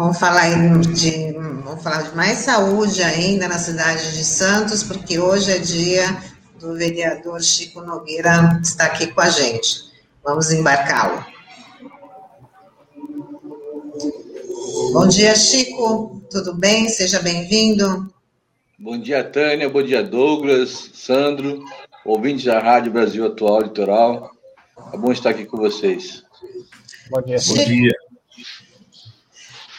Vamos 0.00 0.18
falar 0.18 0.48
de, 0.94 1.32
vamos 1.62 1.82
falar 1.82 2.00
de 2.04 2.16
mais 2.16 2.38
saúde 2.38 3.02
ainda 3.02 3.46
na 3.46 3.58
cidade 3.58 4.16
de 4.16 4.24
Santos, 4.24 4.82
porque 4.82 5.18
hoje 5.18 5.52
é 5.52 5.58
dia 5.58 6.22
do 6.58 6.74
vereador 6.74 7.42
Chico 7.42 7.82
Nogueira 7.82 8.58
estar 8.62 8.86
aqui 8.86 9.08
com 9.08 9.20
a 9.20 9.28
gente. 9.28 9.90
Vamos 10.24 10.50
embarcá-lo. 10.50 11.22
Bom 14.94 15.06
dia, 15.06 15.34
Chico. 15.34 16.22
Tudo 16.30 16.54
bem? 16.54 16.88
Seja 16.88 17.20
bem-vindo. 17.20 18.10
Bom 18.78 18.98
dia, 18.98 19.22
Tânia. 19.22 19.68
Bom 19.68 19.82
dia, 19.82 20.02
Douglas, 20.02 20.92
Sandro, 20.94 21.62
ouvintes 22.06 22.46
da 22.46 22.58
Rádio 22.58 22.90
Brasil 22.90 23.26
Atual 23.26 23.64
Litoral. 23.64 24.30
É 24.94 24.96
bom 24.96 25.12
estar 25.12 25.28
aqui 25.28 25.44
com 25.44 25.58
vocês. 25.58 26.22
Bom 27.10 27.20
dia. 27.20 27.38
Chico, 27.38 27.58
Bom 27.58 27.64
dia. 27.66 27.99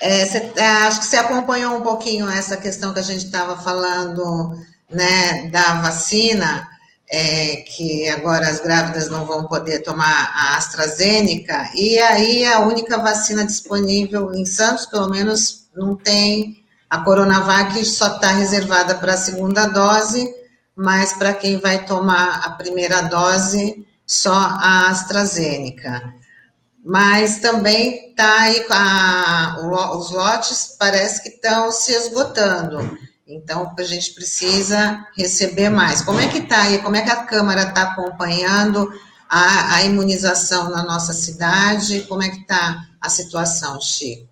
É, 0.02 0.26
cê, 0.26 0.52
é, 0.56 0.68
acho 0.88 1.02
que 1.02 1.06
você 1.06 1.18
acompanhou 1.18 1.78
um 1.78 1.82
pouquinho 1.82 2.28
essa 2.28 2.58
questão 2.58 2.92
que 2.92 3.00
a 3.00 3.04
gente 3.04 3.26
estava 3.26 3.56
falando, 3.56 4.58
né, 4.90 5.48
da 5.52 5.76
vacina, 5.82 6.68
é, 7.08 7.58
que 7.58 8.10
agora 8.10 8.48
as 8.50 8.60
grávidas 8.60 9.10
não 9.10 9.26
vão 9.26 9.46
poder 9.46 9.84
tomar 9.84 10.32
a 10.36 10.58
AstraZeneca, 10.58 11.70
e 11.76 12.00
aí 12.00 12.46
a 12.46 12.62
única 12.62 12.98
vacina 12.98 13.46
disponível 13.46 14.34
em 14.34 14.44
Santos, 14.44 14.88
pelo 14.88 15.08
menos, 15.10 15.68
não 15.76 15.96
tem. 15.96 16.64
A 16.90 17.00
Coronavac, 17.00 17.86
só 17.86 18.16
está 18.16 18.30
reservada 18.32 18.96
para 18.96 19.14
a 19.14 19.18
segunda 19.18 19.68
dose, 19.68 20.28
mas 20.76 21.14
para 21.14 21.34
quem 21.34 21.58
vai 21.60 21.86
tomar 21.86 22.42
a 22.44 22.50
primeira 22.52 23.02
dose, 23.02 23.86
só 24.06 24.34
a 24.34 24.90
AstraZeneca 24.90 26.21
mas 26.84 27.40
também 27.40 28.10
está 28.10 28.42
aí 28.42 28.66
a, 28.70 29.58
os 29.96 30.12
lotes 30.12 30.76
parece 30.80 31.22
que 31.22 31.30
estão 31.30 31.72
se 31.72 31.94
esgotando. 31.94 32.98
Então 33.28 33.74
a 33.78 33.84
gente 33.84 34.14
precisa 34.14 35.06
receber 35.16 35.70
mais. 35.70 36.02
Como 36.02 36.20
é 36.20 36.28
que 36.28 36.40
está 36.40 36.64
aí? 36.64 36.80
Como 36.80 36.96
é 36.96 37.02
que 37.02 37.12
a 37.12 37.24
Câmara 37.24 37.64
está 37.64 37.84
acompanhando 37.84 38.92
a, 39.30 39.76
a, 39.76 39.84
imunização 39.84 40.70
na 40.70 40.84
nossa 40.84 41.14
cidade? 41.14 42.02
Como 42.02 42.24
é 42.24 42.30
que 42.30 42.42
está 42.42 42.86
a 43.00 43.10
situação, 43.10 43.80
Chico? 43.80 44.30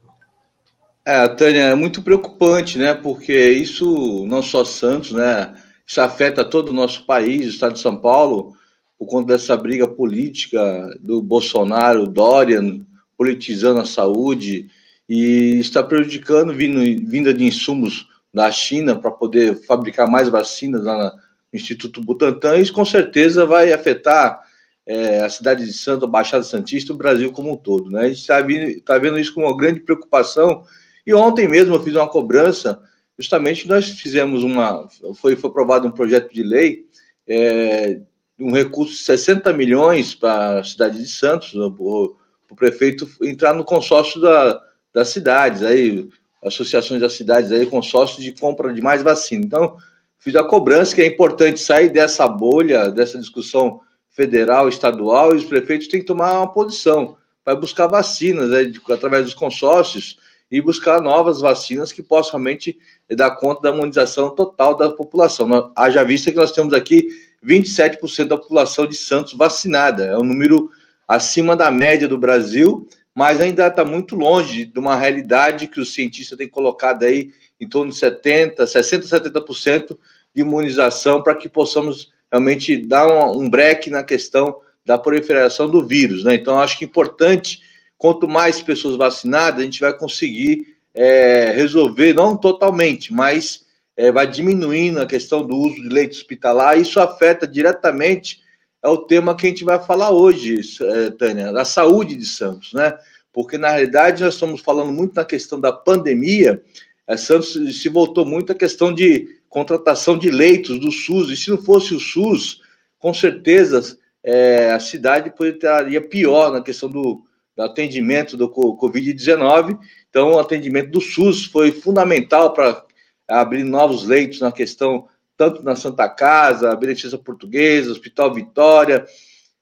É, 1.06 1.28
Tânia, 1.30 1.62
é 1.62 1.76
muito 1.76 2.02
preocupante, 2.02 2.78
né? 2.78 2.94
Porque 2.94 3.52
isso 3.52 4.26
não 4.28 4.42
só 4.42 4.66
Santos, 4.66 5.12
né? 5.12 5.54
Isso 5.88 6.02
afeta 6.02 6.44
todo 6.44 6.70
o 6.70 6.74
nosso 6.74 7.06
país, 7.06 7.46
o 7.46 7.50
estado 7.50 7.74
de 7.74 7.80
São 7.80 7.96
Paulo 7.96 8.54
por 9.00 9.08
conta 9.08 9.32
dessa 9.32 9.56
briga 9.56 9.88
política 9.88 10.94
do 11.00 11.22
Bolsonaro, 11.22 12.06
Dorian, 12.06 12.86
politizando 13.18 13.80
a 13.80 13.86
saúde 13.86 14.70
e 15.08 15.58
está 15.58 15.82
prejudicando 15.82 16.54
vindo, 16.54 16.80
vinda 17.10 17.34
de 17.34 17.46
insumos 17.46 18.10
da 18.34 18.52
China 18.52 18.98
para 18.98 19.10
poder 19.10 19.56
fabricar 19.66 20.06
mais 20.06 20.28
vacinas 20.28 20.84
lá 20.84 21.14
no 21.14 21.58
Instituto 21.58 22.02
Butantan. 22.02 22.58
Isso 22.58 22.74
com 22.74 22.84
certeza 22.84 23.46
vai 23.46 23.72
afetar 23.72 24.42
é, 24.86 25.20
a 25.22 25.30
cidade 25.30 25.66
de 25.66 25.74
Santo, 25.74 26.04
a 26.04 26.08
Baixada 26.08 26.44
Santista, 26.44 26.92
o 26.92 26.98
Brasil 26.98 27.32
como 27.32 27.54
um 27.54 27.58
todo. 27.58 27.90
Né? 27.90 28.02
A 28.02 28.08
gente 28.10 28.20
está 28.20 28.44
tá 28.86 28.98
vendo 29.00 29.18
isso 29.18 29.34
com 29.34 29.44
uma 29.44 29.56
grande 29.56 29.80
preocupação. 29.80 30.64
E 31.08 31.14
ontem 31.14 31.48
mesmo 31.48 31.74
eu 31.74 31.82
fiz 31.82 31.96
uma 31.96 32.10
cobrança, 32.10 32.80
justamente 33.18 33.66
nós 33.66 33.90
fizemos 33.90 34.44
uma. 34.44 34.88
Foi, 35.16 35.38
foi 35.38 35.50
aprovado 35.50 35.88
um 35.88 35.92
projeto 35.92 36.34
de 36.34 36.44
lei 36.44 36.86
é, 37.26 38.02
um 38.40 38.52
recurso 38.52 38.94
de 38.94 39.00
60 39.00 39.52
milhões 39.54 40.16
para 40.16 40.60
a 40.60 40.64
cidade 40.64 40.98
de 40.98 41.08
Santos, 41.08 41.54
o, 41.54 42.16
o 42.50 42.56
prefeito 42.56 43.08
entrar 43.22 43.54
no 43.54 43.64
consórcio 43.64 44.22
da, 44.22 44.62
das 44.94 45.10
cidades, 45.10 45.62
aí, 45.62 46.08
associações 46.44 47.02
das 47.02 47.14
cidades, 47.14 47.52
aí, 47.52 47.66
consórcio 47.66 48.22
de 48.22 48.32
compra 48.32 48.74
de 48.74 48.82
mais 48.82 49.04
vacina. 49.04 49.46
Então, 49.46 49.78
fiz 50.18 50.36
a 50.36 50.44
cobrança 50.44 50.96
que 50.96 51.02
é 51.02 51.06
importante 51.06 51.60
sair 51.60 51.90
dessa 51.90 52.28
bolha, 52.28 52.90
dessa 52.90 53.20
discussão 53.20 53.82
federal, 54.10 54.70
estadual, 54.70 55.34
e 55.34 55.38
os 55.38 55.46
prefeitos 55.46 55.88
têm 55.88 56.00
que 56.00 56.06
tomar 56.06 56.38
uma 56.40 56.52
posição 56.52 57.18
para 57.44 57.56
buscar 57.56 57.88
vacinas, 57.88 58.50
né, 58.50 58.72
através 58.90 59.26
dos 59.26 59.34
consórcios, 59.34 60.18
e 60.52 60.60
buscar 60.62 61.00
novas 61.00 61.42
vacinas 61.42 61.92
que 61.92 62.02
possam 62.02 62.32
realmente 62.32 62.78
dar 63.12 63.36
conta 63.36 63.62
da 63.62 63.70
imunização 63.70 64.32
total 64.32 64.76
da 64.76 64.90
população. 64.90 65.72
Haja 65.76 66.04
vista 66.04 66.32
que 66.32 66.38
nós 66.38 66.52
temos 66.52 66.74
aqui 66.74 67.08
27% 67.46 68.28
da 68.28 68.38
população 68.38 68.86
de 68.88 68.96
Santos 68.96 69.34
vacinada. 69.34 70.06
É 70.06 70.18
um 70.18 70.24
número 70.24 70.70
acima 71.08 71.56
da 71.56 71.72
média 71.72 72.08
do 72.08 72.18
Brasil, 72.18 72.88
mas 73.16 73.42
ainda 73.42 73.68
está 73.68 73.84
muito 73.84 74.16
longe 74.16 74.66
de 74.66 74.80
uma 74.80 74.96
realidade 74.96 75.68
que 75.68 75.80
os 75.80 75.94
cientistas 75.94 76.38
têm 76.38 76.48
colocado 76.48 77.04
aí 77.04 77.32
em 77.60 77.68
torno 77.68 77.92
de 77.92 77.98
70%, 77.98 78.56
60%, 78.56 79.04
70% 79.08 79.98
de 80.34 80.42
imunização 80.42 81.22
para 81.22 81.36
que 81.36 81.50
possamos 81.50 82.12
realmente 82.32 82.78
dar 82.78 83.08
um, 83.08 83.42
um 83.42 83.50
break 83.50 83.90
na 83.90 84.04
questão 84.04 84.58
da 84.86 84.98
proliferação 84.98 85.70
do 85.70 85.86
vírus. 85.86 86.24
Né? 86.24 86.36
Então, 86.36 86.60
acho 86.60 86.78
que 86.78 86.86
é 86.86 86.88
importante, 86.88 87.62
quanto 87.98 88.28
mais 88.28 88.62
pessoas 88.62 88.96
vacinadas, 88.96 89.60
a 89.60 89.64
gente 89.64 89.80
vai 89.80 89.98
conseguir 89.98 90.78
é, 90.94 91.52
resolver, 91.52 92.14
não 92.14 92.38
totalmente, 92.38 93.14
mas 93.14 93.66
é, 94.00 94.14
vai 94.14 94.26
diminuindo 94.26 95.02
a 95.02 95.06
questão 95.06 95.46
do 95.46 95.58
uso 95.58 95.76
de 95.76 95.90
leite 95.90 96.16
hospitalar, 96.18 96.80
isso 96.80 97.02
afeta 97.02 97.46
diretamente 97.46 98.40
é 98.82 98.88
o 98.88 99.00
tema 99.00 99.36
que 99.36 99.46
a 99.46 99.50
gente 99.50 99.66
vai 99.66 99.78
falar 99.78 100.10
hoje, 100.10 100.62
é, 100.82 101.10
Tânia, 101.12 101.52
da 101.52 101.66
saúde 101.66 102.16
de 102.16 102.26
Santos, 102.26 102.72
né? 102.72 102.98
Porque, 103.34 103.58
na 103.58 103.72
realidade, 103.72 104.24
nós 104.24 104.36
estamos 104.36 104.62
falando 104.62 104.94
muito 104.94 105.16
na 105.16 105.26
questão 105.26 105.60
da 105.60 105.74
pandemia, 105.74 106.64
é, 107.06 107.18
Santos 107.18 107.52
se 107.52 107.90
voltou 107.90 108.26
muito 108.26 108.54
à 108.54 108.56
questão 108.56 108.94
de 108.94 109.28
contratação 109.50 110.18
de 110.18 110.32
leitos 110.32 110.80
do 110.80 110.94
SUS, 110.94 111.30
e 111.30 111.36
se 111.36 111.50
não 111.50 111.58
fosse 111.58 111.94
o 111.94 112.00
SUS, 112.00 112.62
com 112.98 113.14
certeza 113.14 113.98
é, 114.24 114.72
a 114.72 114.80
cidade 114.80 115.34
estaria 115.38 116.00
pior 116.00 116.54
na 116.54 116.62
questão 116.62 116.88
do, 116.88 117.22
do 117.54 117.64
atendimento 117.64 118.38
do 118.38 118.50
Covid-19. 118.50 119.78
Então, 120.10 120.36
o 120.36 120.40
atendimento 120.40 120.90
do 120.90 121.02
SUS 121.02 121.44
foi 121.48 121.74
fundamental 121.74 122.54
para 122.54 122.88
abrir 123.30 123.64
novos 123.64 124.06
leitos 124.06 124.42
na 124.42 124.52
questão, 124.52 125.08
tanto 125.38 125.64
na 125.64 125.76
Santa 125.76 126.10
Casa, 126.10 126.72
a 126.72 126.76
Beneficência 126.76 127.18
Portuguesa, 127.18 127.92
Hospital 127.92 128.34
Vitória, 128.34 129.06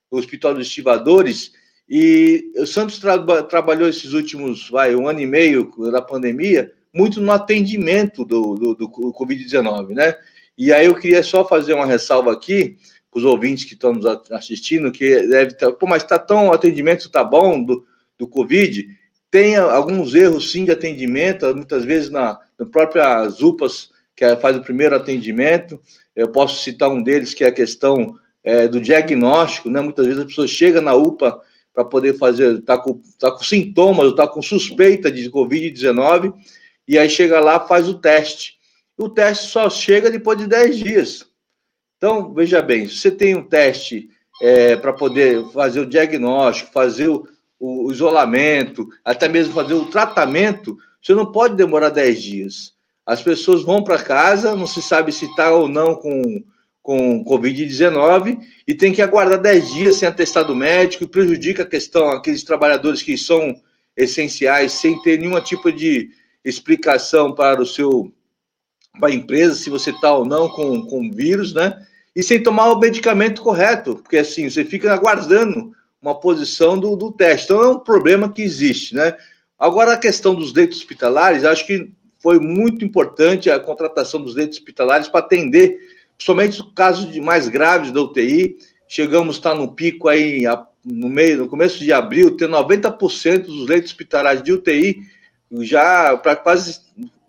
Hospital 0.10 0.53
dos 0.53 0.67
Estivadores, 0.67 1.51
e 1.89 2.51
o 2.58 2.65
Santos 2.65 2.99
tra 2.99 3.17
trabalhou 3.43 3.88
esses 3.88 4.13
últimos, 4.13 4.69
vai, 4.69 4.95
um 4.95 5.08
ano 5.08 5.21
e 5.21 5.27
meio 5.27 5.71
da 5.91 6.01
pandemia, 6.01 6.71
muito 6.93 7.21
no 7.21 7.32
atendimento 7.32 8.25
do, 8.25 8.56
do, 8.56 8.75
do 8.75 8.89
Covid-19, 8.89 9.89
né? 9.89 10.15
E 10.58 10.73
aí 10.73 10.88
eu 10.88 10.95
queria 10.95 11.21
só 11.21 11.47
fazer 11.47 11.73
uma 11.73 11.86
ressalva 11.86 12.32
aqui, 12.34 12.77
os 13.17 13.23
ouvintes 13.23 13.65
que 13.65 13.73
estão 13.73 13.93
nos 13.93 14.06
assistindo, 14.32 14.91
que 14.91 15.27
deve 15.27 15.53
estar, 15.53 15.71
pô, 15.71 15.88
mas 15.88 16.03
está 16.03 16.19
tão, 16.19 16.49
o 16.49 16.53
atendimento 16.53 17.08
está 17.08 17.23
bom 17.23 17.63
do, 17.63 17.84
do 18.17 18.27
Covid, 18.27 18.88
tem 19.29 19.55
alguns 19.55 20.15
erros 20.15 20.51
sim 20.51 20.65
de 20.65 20.71
atendimento, 20.71 21.45
muitas 21.55 21.83
vezes 21.83 22.09
na, 22.09 22.39
na 22.57 22.65
própria 22.65 23.27
UPAs, 23.41 23.89
que 24.15 24.23
é, 24.23 24.35
faz 24.35 24.57
o 24.57 24.61
primeiro 24.61 24.95
atendimento. 24.95 25.79
Eu 26.15 26.29
posso 26.29 26.63
citar 26.63 26.89
um 26.89 27.03
deles, 27.03 27.33
que 27.33 27.43
é 27.43 27.47
a 27.47 27.51
questão 27.51 28.17
é, 28.43 28.67
do 28.67 28.79
diagnóstico, 28.79 29.69
né? 29.69 29.81
Muitas 29.81 30.05
vezes 30.05 30.21
a 30.21 30.25
pessoa 30.25 30.47
chega 30.47 30.81
na 30.81 30.93
UPA 30.95 31.39
para 31.73 31.85
poder 31.85 32.17
fazer, 32.17 32.59
está 32.59 32.77
com, 32.77 32.99
tá 33.19 33.31
com 33.31 33.43
sintomas, 33.43 34.09
está 34.09 34.27
com 34.27 34.41
suspeita 34.41 35.11
de 35.11 35.29
Covid-19, 35.29 36.33
e 36.87 36.97
aí 36.97 37.09
chega 37.09 37.39
lá, 37.39 37.59
faz 37.59 37.87
o 37.87 37.99
teste. 37.99 38.57
O 38.97 39.09
teste 39.09 39.47
só 39.49 39.69
chega 39.69 40.09
depois 40.09 40.39
de 40.39 40.47
10 40.47 40.77
dias. 40.77 41.27
Então, 41.97 42.33
veja 42.33 42.61
bem, 42.61 42.87
se 42.87 42.97
você 42.97 43.11
tem 43.11 43.35
um 43.35 43.43
teste 43.43 44.09
é, 44.41 44.75
para 44.75 44.93
poder 44.93 45.43
fazer 45.51 45.81
o 45.81 45.85
diagnóstico, 45.85 46.71
fazer 46.71 47.09
o, 47.09 47.27
o 47.60 47.91
isolamento, 47.91 48.88
até 49.04 49.28
mesmo 49.28 49.54
fazer 49.54 49.74
o 49.74 49.86
tratamento, 49.86 50.78
você 51.02 51.13
não 51.13 51.32
pode 51.32 51.56
demorar 51.56 51.89
10 51.89 52.22
dias. 52.22 52.74
As 53.06 53.22
pessoas 53.22 53.63
vão 53.63 53.84
para 53.84 54.02
casa, 54.02 54.56
não 54.56 54.67
se 54.67 54.82
sabe 54.82 55.12
se 55.12 55.26
está 55.26 55.52
ou 55.52 55.67
não 55.67 55.96
com, 55.96 56.43
com 56.82 57.24
Covid-19 57.24 58.39
e 58.67 58.74
tem 58.74 58.93
que 58.93 59.02
aguardar 59.02 59.41
10 59.41 59.74
dias 59.74 59.96
sem 59.96 60.08
atestado 60.08 60.56
médico 60.56 61.04
e 61.04 61.08
prejudica 61.08 61.63
a 61.63 61.67
questão, 61.67 62.10
aqueles 62.10 62.43
trabalhadores 62.43 63.02
que 63.02 63.17
são 63.17 63.56
essenciais, 63.96 64.74
sem 64.74 65.02
ter 65.02 65.17
nenhum 65.17 65.39
tipo 65.41 65.72
de 65.72 66.12
explicação 66.43 67.34
para 67.34 67.62
o 67.62 67.65
seu 67.65 68.13
para 69.00 69.10
a 69.10 69.13
empresa, 69.13 69.54
se 69.54 69.70
você 69.70 69.91
está 69.91 70.12
ou 70.12 70.26
não 70.26 70.50
com, 70.50 70.82
com 70.88 71.12
vírus, 71.12 71.54
né? 71.54 71.86
E 72.15 72.24
sem 72.24 72.41
tomar 72.41 72.72
o 72.72 72.80
medicamento 72.80 73.43
correto, 73.43 73.96
porque 73.98 74.17
assim, 74.17 74.50
você 74.50 74.65
fica 74.65 74.91
aguardando 74.91 75.72
uma 76.01 76.19
posição 76.19 76.77
do, 76.77 76.95
do 76.95 77.12
teste. 77.12 77.45
Então 77.45 77.63
é 77.63 77.69
um 77.69 77.79
problema 77.79 78.31
que 78.31 78.41
existe, 78.41 78.95
né? 78.95 79.15
Agora 79.57 79.93
a 79.93 79.97
questão 79.97 80.36
dos 80.36 80.53
leitos 80.53 80.77
hospitalares, 80.77 81.43
acho 81.43 81.65
que 81.65 81.91
foi 82.19 82.39
muito 82.39 82.86
importante 82.86 83.49
a 83.49 83.60
contratação 83.60 84.21
dos 84.21 84.36
leitos 84.36 84.57
hospitalares 84.57 85.07
para 85.07 85.19
atender, 85.19 85.77
somente 86.17 86.62
os 86.62 86.73
casos 86.73 87.12
de 87.12 87.19
mais 87.19 87.47
graves 87.47 87.91
da 87.91 88.01
UTI. 88.01 88.57
Chegamos 88.88 89.36
a 89.36 89.39
estar 89.39 89.55
no 89.55 89.73
pico 89.73 90.07
aí 90.07 90.43
no 90.86 91.10
meio, 91.10 91.39
no 91.39 91.47
começo 91.49 91.79
de 91.79 91.91
abril, 91.91 92.38
ter 92.38 92.47
90% 92.47 93.45
dos 93.45 93.67
leitos 93.67 93.91
hospitalares 93.91 94.41
de 94.41 94.53
UTI 94.53 95.01
já 95.62 96.15
para 96.17 96.36
quase, 96.36 96.79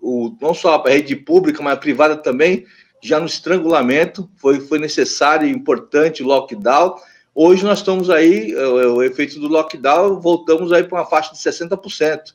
o, 0.01 0.35
não 0.41 0.55
só 0.55 0.77
a 0.77 0.89
rede 0.89 1.15
pública, 1.17 1.63
mas 1.63 1.75
a 1.75 1.79
privada 1.81 2.17
também, 2.17 2.65
já 3.03 3.21
no 3.21 3.27
estrangulamento, 3.27 4.29
foi, 4.37 4.61
foi 4.61 4.79
necessário 4.79 5.47
e 5.47 5.53
importante 5.53 6.23
o 6.23 6.27
lockdown. 6.27 6.97
Hoje 7.41 7.65
nós 7.65 7.79
estamos 7.79 8.11
aí, 8.11 8.53
o, 8.53 8.97
o 8.97 9.03
efeito 9.05 9.39
do 9.39 9.47
lockdown, 9.47 10.21
voltamos 10.21 10.73
aí 10.73 10.83
para 10.83 10.99
uma 10.99 11.07
faixa 11.07 11.33
de 11.33 11.39
60%. 11.39 12.35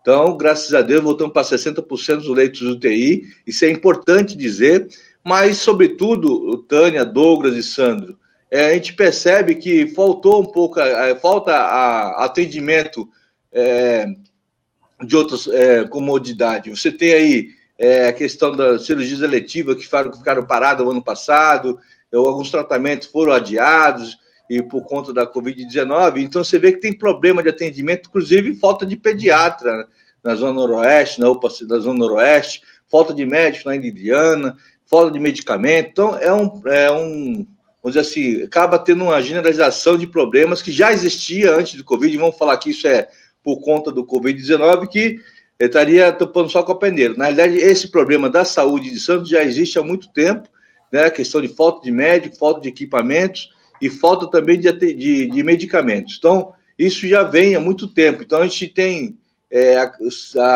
Então, 0.00 0.38
graças 0.38 0.72
a 0.72 0.80
Deus, 0.80 1.02
voltamos 1.02 1.34
para 1.34 1.42
60% 1.42 2.16
dos 2.16 2.28
leitos 2.28 2.62
UTI, 2.62 3.24
isso 3.46 3.66
é 3.66 3.70
importante 3.70 4.34
dizer, 4.34 4.88
mas, 5.22 5.58
sobretudo, 5.58 6.56
Tânia, 6.62 7.04
Douglas 7.04 7.56
e 7.56 7.62
Sandro, 7.62 8.18
é, 8.50 8.70
a 8.70 8.72
gente 8.72 8.94
percebe 8.94 9.54
que 9.54 9.88
faltou 9.88 10.40
um 10.40 10.46
pouco, 10.46 10.80
é, 10.80 11.14
falta 11.16 11.54
a, 11.54 12.24
atendimento 12.24 13.06
é, 13.52 14.06
de 15.04 15.14
outras 15.14 15.46
é, 15.46 15.84
comodidades. 15.84 16.80
Você 16.80 16.90
tem 16.90 17.12
aí 17.12 17.48
é, 17.78 18.08
a 18.08 18.14
questão 18.14 18.56
das 18.56 18.86
cirurgias 18.86 19.20
eletivas 19.20 19.76
que 19.76 19.84
ficaram, 19.84 20.10
ficaram 20.10 20.46
paradas 20.46 20.86
no 20.86 20.92
ano 20.92 21.04
passado, 21.04 21.78
alguns 22.10 22.50
tratamentos 22.50 23.08
foram 23.08 23.34
adiados 23.34 24.16
e 24.48 24.62
por 24.62 24.82
conta 24.84 25.12
da 25.12 25.26
Covid-19. 25.26 26.22
Então, 26.22 26.42
você 26.42 26.58
vê 26.58 26.72
que 26.72 26.80
tem 26.80 26.92
problema 26.92 27.42
de 27.42 27.50
atendimento, 27.50 28.08
inclusive 28.08 28.54
falta 28.54 28.86
de 28.86 28.96
pediatra 28.96 29.86
na 30.24 30.34
Zona 30.34 30.54
Noroeste, 30.54 31.20
na 31.20 31.28
UPA 31.28 31.48
da 31.66 31.78
Zona 31.78 31.98
Noroeste, 31.98 32.62
falta 32.90 33.12
de 33.12 33.26
médico 33.26 33.68
na 33.68 33.76
Indiana, 33.76 34.56
falta 34.86 35.12
de 35.12 35.20
medicamento. 35.20 35.90
Então, 35.90 36.18
é 36.18 36.32
um, 36.32 36.62
é 36.66 36.90
um, 36.90 37.46
vamos 37.82 37.94
dizer 37.94 38.00
assim, 38.00 38.42
acaba 38.42 38.78
tendo 38.78 39.04
uma 39.04 39.20
generalização 39.20 39.98
de 39.98 40.06
problemas 40.06 40.62
que 40.62 40.72
já 40.72 40.92
existia 40.92 41.54
antes 41.54 41.74
do 41.74 41.84
Covid. 41.84 42.16
Vamos 42.16 42.38
falar 42.38 42.56
que 42.56 42.70
isso 42.70 42.86
é 42.88 43.08
por 43.42 43.60
conta 43.60 43.92
do 43.92 44.04
Covid-19, 44.04 44.88
que 44.88 45.20
estaria 45.60 46.10
topando 46.12 46.50
só 46.50 46.62
com 46.62 46.72
a 46.72 46.78
peneira. 46.78 47.14
Na 47.14 47.24
realidade, 47.26 47.56
esse 47.58 47.90
problema 47.90 48.30
da 48.30 48.44
saúde 48.44 48.90
de 48.90 48.98
Santos 48.98 49.28
já 49.28 49.42
existe 49.42 49.78
há 49.78 49.82
muito 49.82 50.08
tempo, 50.12 50.48
né? 50.90 51.04
A 51.04 51.10
questão 51.10 51.40
de 51.40 51.48
falta 51.48 51.82
de 51.82 51.90
médico, 51.90 52.36
falta 52.36 52.60
de 52.60 52.68
equipamentos 52.68 53.50
e 53.80 53.88
falta 53.88 54.30
também 54.30 54.58
de, 54.58 54.72
de, 54.72 55.26
de 55.26 55.42
medicamentos. 55.42 56.16
Então, 56.18 56.52
isso 56.78 57.06
já 57.06 57.22
vem 57.22 57.54
há 57.54 57.60
muito 57.60 57.88
tempo. 57.88 58.22
Então, 58.22 58.40
a 58.40 58.46
gente 58.46 58.68
tem 58.68 59.18
é, 59.50 59.76
a, 59.76 59.92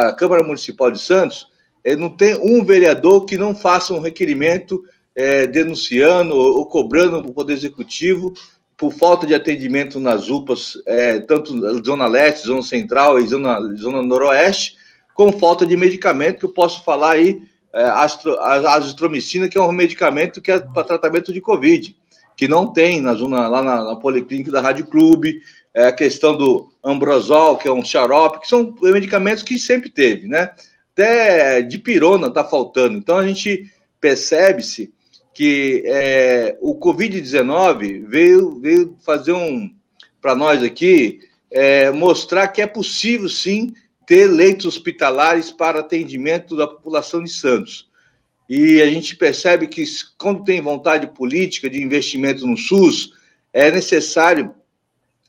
a, 0.08 0.12
Câmara 0.12 0.44
Municipal 0.44 0.90
de 0.90 1.00
Santos 1.00 1.48
é, 1.84 1.96
não 1.96 2.10
tem 2.10 2.34
um 2.36 2.64
vereador 2.64 3.24
que 3.24 3.36
não 3.36 3.54
faça 3.54 3.94
um 3.94 4.00
requerimento 4.00 4.82
é, 5.14 5.46
denunciando 5.46 6.34
ou, 6.34 6.58
ou 6.58 6.66
cobrando 6.66 7.18
o 7.18 7.32
Poder 7.32 7.54
Executivo 7.54 8.32
por 8.76 8.92
falta 8.92 9.26
de 9.26 9.34
atendimento 9.34 10.00
nas 10.00 10.28
UPAs, 10.28 10.74
é, 10.86 11.20
tanto 11.20 11.54
na 11.54 11.82
Zona 11.84 12.06
Leste, 12.06 12.46
Zona 12.46 12.62
Central 12.62 13.20
e 13.20 13.26
Zona, 13.26 13.60
Zona 13.76 14.02
Noroeste, 14.02 14.76
com 15.14 15.32
falta 15.32 15.64
de 15.64 15.76
medicamento, 15.76 16.40
que 16.40 16.44
eu 16.44 16.52
posso 16.52 16.82
falar 16.82 17.12
aí, 17.12 17.42
é, 17.72 17.84
astro, 17.84 18.38
a 18.40 18.74
azitromicina, 18.74 19.48
que 19.48 19.56
é 19.56 19.62
um 19.62 19.70
medicamento 19.72 20.40
que 20.40 20.50
é 20.50 20.58
para 20.58 20.84
tratamento 20.84 21.32
de 21.32 21.40
Covid, 21.40 21.96
que 22.42 22.48
não 22.48 22.66
tem 22.66 23.00
na 23.00 23.14
zona, 23.14 23.46
lá 23.46 23.62
na, 23.62 23.84
na 23.84 23.94
Policlínica 23.94 24.50
da 24.50 24.60
Rádio 24.60 24.86
Clube, 24.86 25.40
é, 25.72 25.86
a 25.86 25.92
questão 25.92 26.36
do 26.36 26.72
Ambrosol, 26.82 27.56
que 27.56 27.68
é 27.68 27.72
um 27.72 27.84
xarope, 27.84 28.40
que 28.40 28.48
são 28.48 28.74
medicamentos 28.82 29.44
que 29.44 29.56
sempre 29.60 29.88
teve, 29.88 30.26
né? 30.26 30.50
Até 30.92 31.62
de 31.62 31.78
pirona 31.78 32.26
está 32.26 32.42
faltando. 32.42 32.98
Então 32.98 33.16
a 33.16 33.24
gente 33.24 33.70
percebe-se 34.00 34.92
que 35.32 35.84
é, 35.86 36.58
o 36.60 36.74
Covid-19 36.80 38.08
veio, 38.08 38.58
veio 38.58 38.96
fazer 39.06 39.30
um, 39.30 39.72
para 40.20 40.34
nós 40.34 40.64
aqui, 40.64 41.20
é, 41.48 41.92
mostrar 41.92 42.48
que 42.48 42.60
é 42.60 42.66
possível 42.66 43.28
sim 43.28 43.72
ter 44.04 44.26
leitos 44.26 44.66
hospitalares 44.66 45.52
para 45.52 45.78
atendimento 45.78 46.56
da 46.56 46.66
população 46.66 47.22
de 47.22 47.30
Santos. 47.30 47.88
E 48.54 48.82
a 48.82 48.86
gente 48.86 49.16
percebe 49.16 49.66
que 49.66 49.82
quando 50.18 50.44
tem 50.44 50.60
vontade 50.60 51.06
política 51.06 51.70
de 51.70 51.82
investimento 51.82 52.46
no 52.46 52.54
SUS, 52.54 53.14
é 53.50 53.70
necessário 53.70 54.54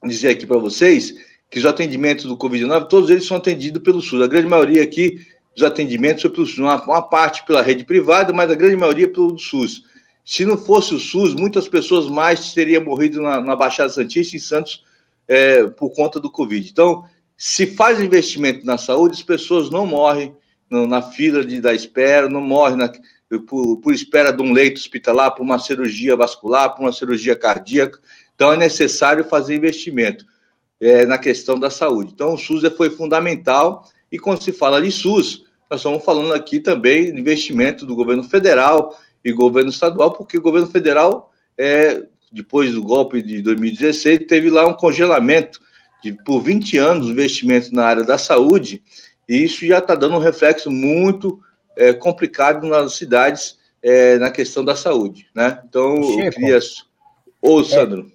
dizer 0.03 0.31
aqui 0.31 0.45
para 0.45 0.57
vocês 0.57 1.15
que 1.49 1.57
os 1.57 1.65
atendimentos 1.65 2.25
do 2.25 2.35
Covid-19, 2.35 2.89
todos 2.89 3.09
eles 3.09 3.25
são 3.25 3.37
atendidos 3.37 3.81
pelo 3.81 4.01
SUS. 4.01 4.21
A 4.21 4.27
grande 4.27 4.49
maioria 4.49 4.83
aqui 4.83 5.25
dos 5.55 5.63
atendimentos 5.63 6.21
são 6.21 6.31
pelo 6.31 6.45
SUS. 6.45 6.57
Uma, 6.57 6.83
uma 6.83 7.01
parte 7.01 7.45
pela 7.45 7.61
rede 7.61 7.85
privada, 7.85 8.33
mas 8.33 8.51
a 8.51 8.55
grande 8.55 8.75
maioria 8.75 9.09
pelo 9.09 9.39
SUS. 9.39 9.85
Se 10.25 10.43
não 10.43 10.57
fosse 10.57 10.93
o 10.93 10.99
SUS, 10.99 11.33
muitas 11.33 11.69
pessoas 11.69 12.07
mais 12.07 12.53
teriam 12.53 12.83
morrido 12.83 13.21
na, 13.21 13.39
na 13.39 13.55
Baixada 13.55 13.87
Santista, 13.87 14.35
em 14.35 14.39
Santos, 14.39 14.83
é, 15.29 15.63
por 15.67 15.91
conta 15.91 16.19
do 16.19 16.29
Covid. 16.29 16.69
Então, 16.69 17.05
se 17.37 17.67
faz 17.67 18.01
investimento 18.01 18.65
na 18.65 18.77
saúde, 18.77 19.13
as 19.15 19.23
pessoas 19.23 19.69
não 19.69 19.87
morrem 19.87 20.35
no, 20.69 20.85
na 20.87 21.01
fila 21.01 21.45
de, 21.45 21.61
da 21.61 21.73
espera, 21.73 22.27
não 22.27 22.41
morrem 22.41 22.75
na, 22.75 22.91
por, 23.39 23.77
por 23.77 23.93
espera 23.93 24.31
de 24.31 24.41
um 24.41 24.51
leito 24.51 24.79
hospitalar, 24.79 25.31
por 25.31 25.43
uma 25.43 25.59
cirurgia 25.59 26.15
vascular, 26.15 26.73
por 26.73 26.81
uma 26.81 26.93
cirurgia 26.93 27.35
cardíaca. 27.35 27.99
Então, 28.35 28.51
é 28.51 28.57
necessário 28.57 29.23
fazer 29.23 29.55
investimento 29.55 30.25
é, 30.79 31.05
na 31.05 31.17
questão 31.17 31.59
da 31.59 31.69
saúde. 31.69 32.11
Então, 32.13 32.33
o 32.33 32.37
SUS 32.37 32.63
foi 32.75 32.89
fundamental. 32.89 33.87
E 34.11 34.19
quando 34.19 34.41
se 34.41 34.51
fala 34.51 34.81
de 34.81 34.91
SUS, 34.91 35.45
nós 35.69 35.79
estamos 35.79 36.03
falando 36.03 36.33
aqui 36.33 36.59
também 36.59 37.13
de 37.13 37.19
investimento 37.19 37.85
do 37.85 37.95
governo 37.95 38.23
federal 38.23 38.97
e 39.23 39.31
governo 39.31 39.69
estadual, 39.69 40.11
porque 40.11 40.37
o 40.37 40.41
governo 40.41 40.67
federal, 40.67 41.31
é, 41.57 42.03
depois 42.31 42.73
do 42.73 42.83
golpe 42.83 43.21
de 43.21 43.41
2016, 43.41 44.27
teve 44.27 44.49
lá 44.49 44.67
um 44.67 44.73
congelamento 44.73 45.59
de, 46.03 46.11
por 46.11 46.41
20 46.41 46.77
anos 46.77 47.07
investimento 47.07 47.73
na 47.73 47.85
área 47.85 48.03
da 48.03 48.17
saúde, 48.17 48.83
e 49.27 49.37
isso 49.37 49.65
já 49.65 49.79
está 49.79 49.95
dando 49.95 50.15
um 50.15 50.19
reflexo 50.19 50.69
muito 50.69 51.39
é, 51.75 51.93
complicado 51.93 52.67
nas 52.67 52.93
cidades 52.95 53.57
é, 53.81 54.17
na 54.17 54.31
questão 54.31 54.63
da 54.63 54.75
saúde. 54.75 55.27
Né? 55.35 55.61
Então, 55.67 56.01
Chico, 56.03 56.21
eu 56.21 56.31
queria. 56.31 56.59
Ô, 57.41 57.63
Sandro. 57.63 58.11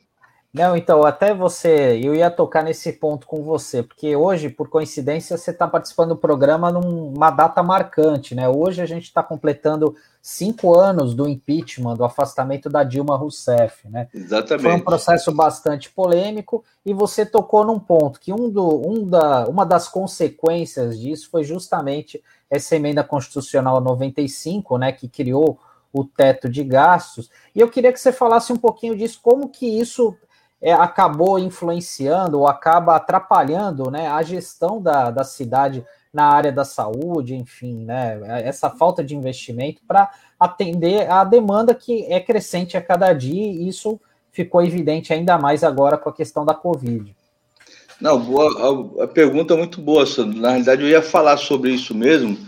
Não, 0.53 0.75
então, 0.75 1.05
até 1.05 1.35
você, 1.35 2.01
eu 2.03 2.15
ia 2.15 2.31
tocar 2.31 2.65
nesse 2.65 2.95
ponto 2.95 3.27
com 3.27 3.43
você, 3.43 3.83
porque 3.83 4.17
hoje, 4.17 4.49
por 4.49 4.69
coincidência, 4.71 5.37
você 5.37 5.51
está 5.51 5.69
participando 5.69 6.11
do 6.11 6.17
programa 6.17 6.73
numa 6.73 7.31
data 7.31 7.63
marcante, 7.63 8.35
né? 8.35 8.49
Hoje 8.49 8.81
a 8.81 8.87
gente 8.87 9.05
está 9.05 9.23
completando 9.23 9.95
cinco 10.23 10.75
anos 10.75 11.15
do 11.15 11.29
impeachment, 11.29 11.95
do 11.97 12.05
afastamento 12.05 12.71
da 12.71 12.83
Dilma 12.83 13.15
Rousseff, 13.15 13.87
né? 13.89 14.09
Exatamente. 14.13 14.63
Foi 14.63 14.73
um 14.73 14.81
processo 14.81 15.31
bastante 15.33 15.91
polêmico 15.91 16.65
e 16.85 16.95
você 16.95 17.27
tocou 17.27 17.63
num 17.65 17.79
ponto 17.79 18.19
que 18.19 18.33
um 18.33 18.49
do, 18.49 18.89
um 18.89 19.07
da, 19.07 19.47
uma 19.47 19.67
das 19.67 19.87
consequências 19.87 20.99
disso 20.99 21.29
foi 21.31 21.45
justamente 21.45 22.23
essa 22.51 22.77
emenda 22.77 23.05
constitucional 23.05 23.81
95, 23.81 24.79
né, 24.79 24.93
que 24.93 25.09
criou 25.09 25.59
o 25.93 26.05
teto 26.05 26.49
de 26.49 26.63
gastos. 26.65 27.31
E 27.55 27.61
eu 27.61 27.69
queria 27.69 27.93
que 27.93 28.01
você 28.01 28.13
falasse 28.13 28.53
um 28.53 28.57
pouquinho 28.57 28.97
disso, 28.97 29.21
como 29.23 29.49
que 29.49 29.67
isso 29.67 30.17
é, 30.61 30.73
acabou 30.73 31.39
influenciando 31.39 32.39
ou 32.41 32.47
acaba 32.47 32.97
atrapalhando 32.97 33.91
né, 33.91 34.09
a 34.09 34.23
gestão 34.23 34.81
da, 34.81 35.11
da 35.11 35.25
cidade 35.25 35.85
na 36.13 36.25
área 36.25 36.51
da 36.51 36.65
saúde, 36.65 37.35
enfim, 37.35 37.85
né, 37.85 38.21
essa 38.43 38.71
falta 38.71 39.05
de 39.05 39.15
investimento 39.15 39.83
para 39.87 40.11
atender 40.41 41.11
a 41.11 41.23
demanda 41.23 41.75
que 41.75 42.07
é 42.11 42.19
crescente 42.19 42.77
a 42.77 42.83
cada 42.83 43.13
dia, 43.13 43.45
e 43.45 43.69
isso 43.69 44.01
ficou 44.31 44.63
evidente 44.63 45.13
ainda 45.13 45.37
mais 45.39 45.63
agora 45.63 45.99
com 45.99 46.09
a 46.09 46.13
questão 46.13 46.45
da 46.45 46.55
Covid. 46.55 47.15
Não, 48.01 48.21
boa, 48.21 49.01
a, 49.01 49.05
a 49.05 49.07
pergunta 49.09 49.55
é 49.55 49.57
muito 49.57 49.81
boa, 49.81 50.07
Sandro. 50.07 50.41
Na 50.41 50.51
realidade, 50.51 50.83
eu 50.83 50.89
ia 50.89 51.03
falar 51.03 51.37
sobre 51.37 51.73
isso 51.73 51.95
mesmo. 51.95 52.39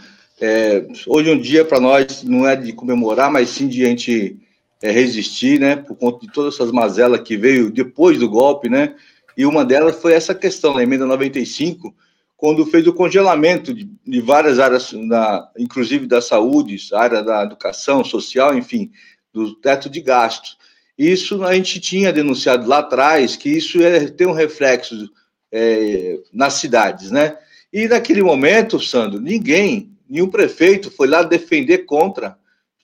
É, 0.40 0.86
hoje 1.06 1.30
um 1.30 1.38
dia 1.38 1.64
para 1.64 1.80
nós 1.80 2.22
não 2.22 2.48
é 2.48 2.56
de 2.56 2.72
comemorar, 2.72 3.30
mas 3.30 3.50
sim 3.50 3.68
de 3.68 3.84
a 3.84 3.88
gente 3.88 4.38
é, 4.80 4.90
resistir, 4.90 5.60
né, 5.60 5.76
por 5.76 5.96
conta 5.96 6.24
de 6.24 6.32
todas 6.32 6.54
essas 6.54 6.72
mazelas 6.72 7.20
que 7.20 7.36
veio 7.36 7.70
depois 7.70 8.18
do 8.18 8.28
golpe, 8.28 8.68
né, 8.68 8.94
e 9.36 9.44
uma 9.44 9.64
delas 9.64 9.96
foi 9.96 10.14
essa 10.14 10.34
questão, 10.34 10.74
na 10.74 10.82
emenda 10.82 11.04
95, 11.04 11.94
quando 12.38 12.64
fez 12.64 12.86
o 12.86 12.94
congelamento 12.94 13.74
de, 13.74 13.86
de 14.06 14.20
várias 14.22 14.58
áreas, 14.58 14.92
na, 14.94 15.46
inclusive 15.58 16.06
da 16.06 16.22
saúde, 16.22 16.78
área 16.94 17.22
da 17.22 17.42
educação, 17.42 18.02
social, 18.02 18.56
enfim, 18.56 18.90
do 19.32 19.54
teto 19.56 19.90
de 19.90 20.00
gasto. 20.00 20.56
Isso 20.96 21.44
a 21.44 21.54
gente 21.54 21.80
tinha 21.80 22.12
denunciado 22.12 22.66
lá 22.66 22.78
atrás, 22.78 23.36
que 23.36 23.50
isso 23.50 23.78
ia 23.78 24.10
ter 24.10 24.26
um 24.26 24.32
reflexo 24.32 25.10
é, 25.52 26.18
nas 26.32 26.54
cidades, 26.54 27.10
né? 27.10 27.36
E 27.72 27.86
naquele 27.88 28.22
momento, 28.22 28.80
Sandro, 28.80 29.20
ninguém, 29.20 29.90
nenhum 30.08 30.28
prefeito 30.28 30.90
foi 30.90 31.08
lá 31.08 31.22
defender 31.22 31.78
contra 31.78 32.36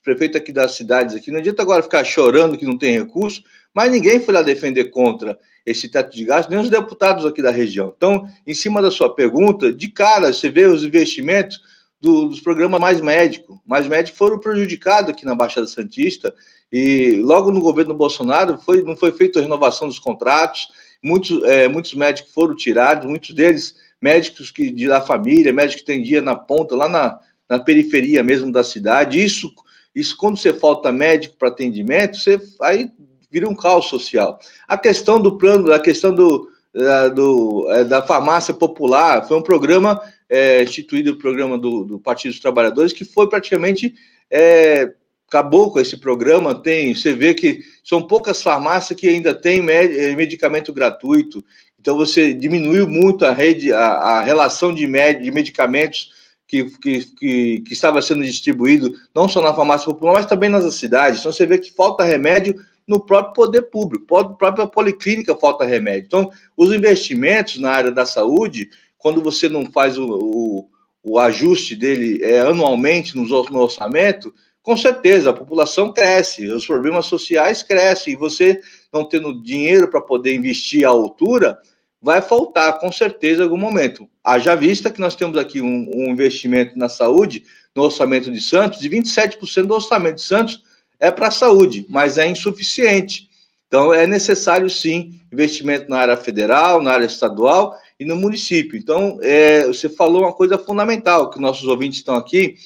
prefeito 0.07 0.37
aqui 0.37 0.53
das 0.53 0.71
cidades 0.71 1.13
aqui, 1.13 1.29
não 1.31 1.39
adianta 1.39 1.61
agora 1.61 1.83
ficar 1.83 2.01
chorando 2.05 2.57
que 2.57 2.65
não 2.65 2.77
tem 2.77 2.97
recurso, 2.97 3.43
mas 3.73 3.91
ninguém 3.91 4.21
foi 4.21 4.33
lá 4.33 4.41
defender 4.41 4.85
contra 4.85 5.37
esse 5.65 5.89
teto 5.89 6.15
de 6.15 6.23
gastos, 6.23 6.49
nem 6.49 6.63
os 6.63 6.69
deputados 6.69 7.25
aqui 7.25 7.41
da 7.41 7.51
região. 7.51 7.93
Então, 7.95 8.25
em 8.45 8.53
cima 8.53 8.81
da 8.81 8.89
sua 8.89 9.13
pergunta, 9.13 9.73
de 9.73 9.89
cara, 9.89 10.31
você 10.31 10.49
vê 10.49 10.65
os 10.65 10.81
investimentos 10.81 11.59
do, 11.99 12.29
dos 12.29 12.39
programas 12.39 12.79
Mais 12.79 13.01
Médico. 13.01 13.61
Mais 13.65 13.85
Médico 13.85 14.17
foram 14.17 14.39
prejudicados 14.39 15.09
aqui 15.09 15.25
na 15.25 15.35
Baixada 15.35 15.67
Santista, 15.67 16.33
e 16.71 17.19
logo 17.21 17.51
no 17.51 17.59
governo 17.59 17.93
Bolsonaro 17.93 18.57
foi, 18.59 18.81
não 18.83 18.95
foi 18.95 19.11
feita 19.11 19.39
a 19.39 19.41
renovação 19.41 19.89
dos 19.89 19.99
contratos, 19.99 20.69
muitos, 21.03 21.43
é, 21.43 21.67
muitos 21.67 21.93
médicos 21.93 22.33
foram 22.33 22.55
tirados, 22.55 23.07
muitos 23.07 23.33
deles 23.33 23.75
médicos 24.01 24.51
que 24.51 24.69
de 24.71 24.87
da 24.87 25.01
família, 25.01 25.53
médicos 25.53 25.83
que 25.83 25.91
atendia 25.91 26.21
na 26.21 26.35
ponta, 26.35 26.75
lá 26.75 26.87
na, 26.87 27.19
na 27.49 27.59
periferia 27.59 28.23
mesmo 28.23 28.51
da 28.51 28.63
cidade. 28.63 29.23
Isso, 29.23 29.51
isso 29.95 30.15
quando 30.17 30.37
você 30.37 30.53
falta 30.53 30.91
médico 30.91 31.35
para 31.37 31.49
atendimento, 31.49 32.17
você 32.17 32.39
aí 32.61 32.91
vira 33.31 33.47
um 33.47 33.55
caos 33.55 33.87
social. 33.87 34.39
A 34.67 34.77
questão 34.77 35.21
do 35.21 35.37
plano, 35.37 35.71
a 35.71 35.79
questão 35.79 36.13
do, 36.13 36.49
da, 36.73 37.09
do, 37.09 37.67
é, 37.71 37.83
da 37.83 38.01
farmácia 38.01 38.53
popular, 38.53 39.27
foi 39.27 39.37
um 39.37 39.41
programa 39.41 40.01
é, 40.29 40.63
instituído, 40.63 41.11
o 41.11 41.17
programa 41.17 41.57
do, 41.57 41.83
do 41.83 41.99
Partido 41.99 42.31
dos 42.31 42.41
Trabalhadores, 42.41 42.93
que 42.93 43.05
foi 43.05 43.27
praticamente 43.27 43.95
é, 44.29 44.93
acabou 45.27 45.71
com 45.71 45.79
esse 45.79 45.97
programa. 45.97 46.55
Tem, 46.55 46.95
você 46.95 47.13
vê 47.13 47.33
que 47.33 47.61
são 47.83 48.01
poucas 48.01 48.41
farmácias 48.41 48.99
que 48.99 49.07
ainda 49.07 49.33
têm 49.33 49.61
medicamento 49.61 50.73
gratuito. 50.73 51.43
Então 51.79 51.95
você 51.95 52.33
diminuiu 52.33 52.87
muito 52.87 53.25
a 53.25 53.31
rede, 53.31 53.71
a, 53.71 53.79
a 53.79 54.21
relação 54.21 54.73
de, 54.73 54.87
med, 54.87 55.23
de 55.23 55.31
medicamentos 55.31 56.11
que, 56.47 56.65
que, 56.79 57.05
que, 57.17 57.59
que, 57.61 57.73
estava 57.73 58.01
sendo 58.01 58.23
distribuído, 58.23 58.93
não 59.13 59.27
só 59.27 59.41
na 59.41 59.53
farmácia 59.53 59.85
popular, 59.85 60.13
mas 60.13 60.25
também 60.25 60.49
nas 60.49 60.73
cidades. 60.75 61.19
Então 61.19 61.31
você 61.31 61.45
vê 61.45 61.57
que 61.57 61.73
falta 61.73 62.03
remédio 62.03 62.55
no 62.87 63.01
próprio 63.01 63.33
poder 63.33 63.63
público, 63.63 64.05
própria 64.05 64.65
policlínica 64.65 65.35
falta 65.35 65.65
remédio. 65.65 66.07
Então, 66.07 66.31
os 66.55 66.73
investimentos 66.73 67.57
na 67.59 67.71
área 67.71 67.91
da 67.91 68.05
saúde, 68.05 68.69
quando 68.97 69.21
você 69.21 69.49
não 69.49 69.69
faz 69.69 69.97
o, 69.97 70.07
o, 70.07 70.69
o 71.03 71.19
ajuste 71.19 71.75
dele 71.75 72.23
é, 72.23 72.39
anualmente 72.39 73.15
no 73.17 73.59
orçamento, 73.59 74.33
com 74.67 74.75
certeza 74.75 75.29
a 75.29 75.33
população 75.33 75.93
cresce, 75.93 76.45
os 76.47 76.67
problemas 76.67 77.05
sociais 77.05 77.63
crescem, 77.63 78.11
e 78.11 78.17
você 78.17 78.59
não 78.91 79.07
tendo 79.07 79.41
dinheiro 79.41 79.87
para 79.87 80.01
poder 80.01 80.35
investir 80.35 80.85
à 80.85 80.89
altura, 80.89 81.57
vai 82.01 82.21
faltar 82.21 82.77
com 82.77 82.91
certeza 82.91 83.39
em 83.39 83.43
algum 83.45 83.55
momento. 83.55 84.09
Haja 84.21 84.55
vista 84.55 84.91
que 84.91 84.99
nós 84.99 85.15
temos 85.15 85.37
aqui 85.37 85.61
um, 85.61 85.89
um 85.95 86.09
investimento 86.09 86.77
na 86.77 86.89
saúde, 86.89 87.45
no 87.73 87.83
orçamento 87.83 88.29
de 88.29 88.41
Santos, 88.41 88.81
de 88.81 88.89
27% 88.89 89.67
do 89.67 89.73
orçamento 89.73 90.15
de 90.15 90.23
Santos 90.23 90.61
é 90.99 91.09
para 91.09 91.29
a 91.29 91.31
saúde, 91.31 91.85
mas 91.87 92.17
é 92.17 92.27
insuficiente. 92.27 93.29
Então, 93.69 93.93
é 93.93 94.05
necessário, 94.05 94.69
sim, 94.69 95.21
investimento 95.31 95.89
na 95.89 95.99
área 95.99 96.17
federal, 96.17 96.81
na 96.81 96.91
área 96.91 97.05
estadual 97.05 97.73
e 97.97 98.03
no 98.03 98.17
município. 98.17 98.77
Então, 98.77 99.17
é, 99.21 99.65
você 99.65 99.87
falou 99.87 100.23
uma 100.23 100.33
coisa 100.33 100.57
fundamental, 100.57 101.29
que 101.29 101.39
nossos 101.39 101.69
ouvintes 101.69 101.99
estão 101.99 102.15
aqui, 102.15 102.57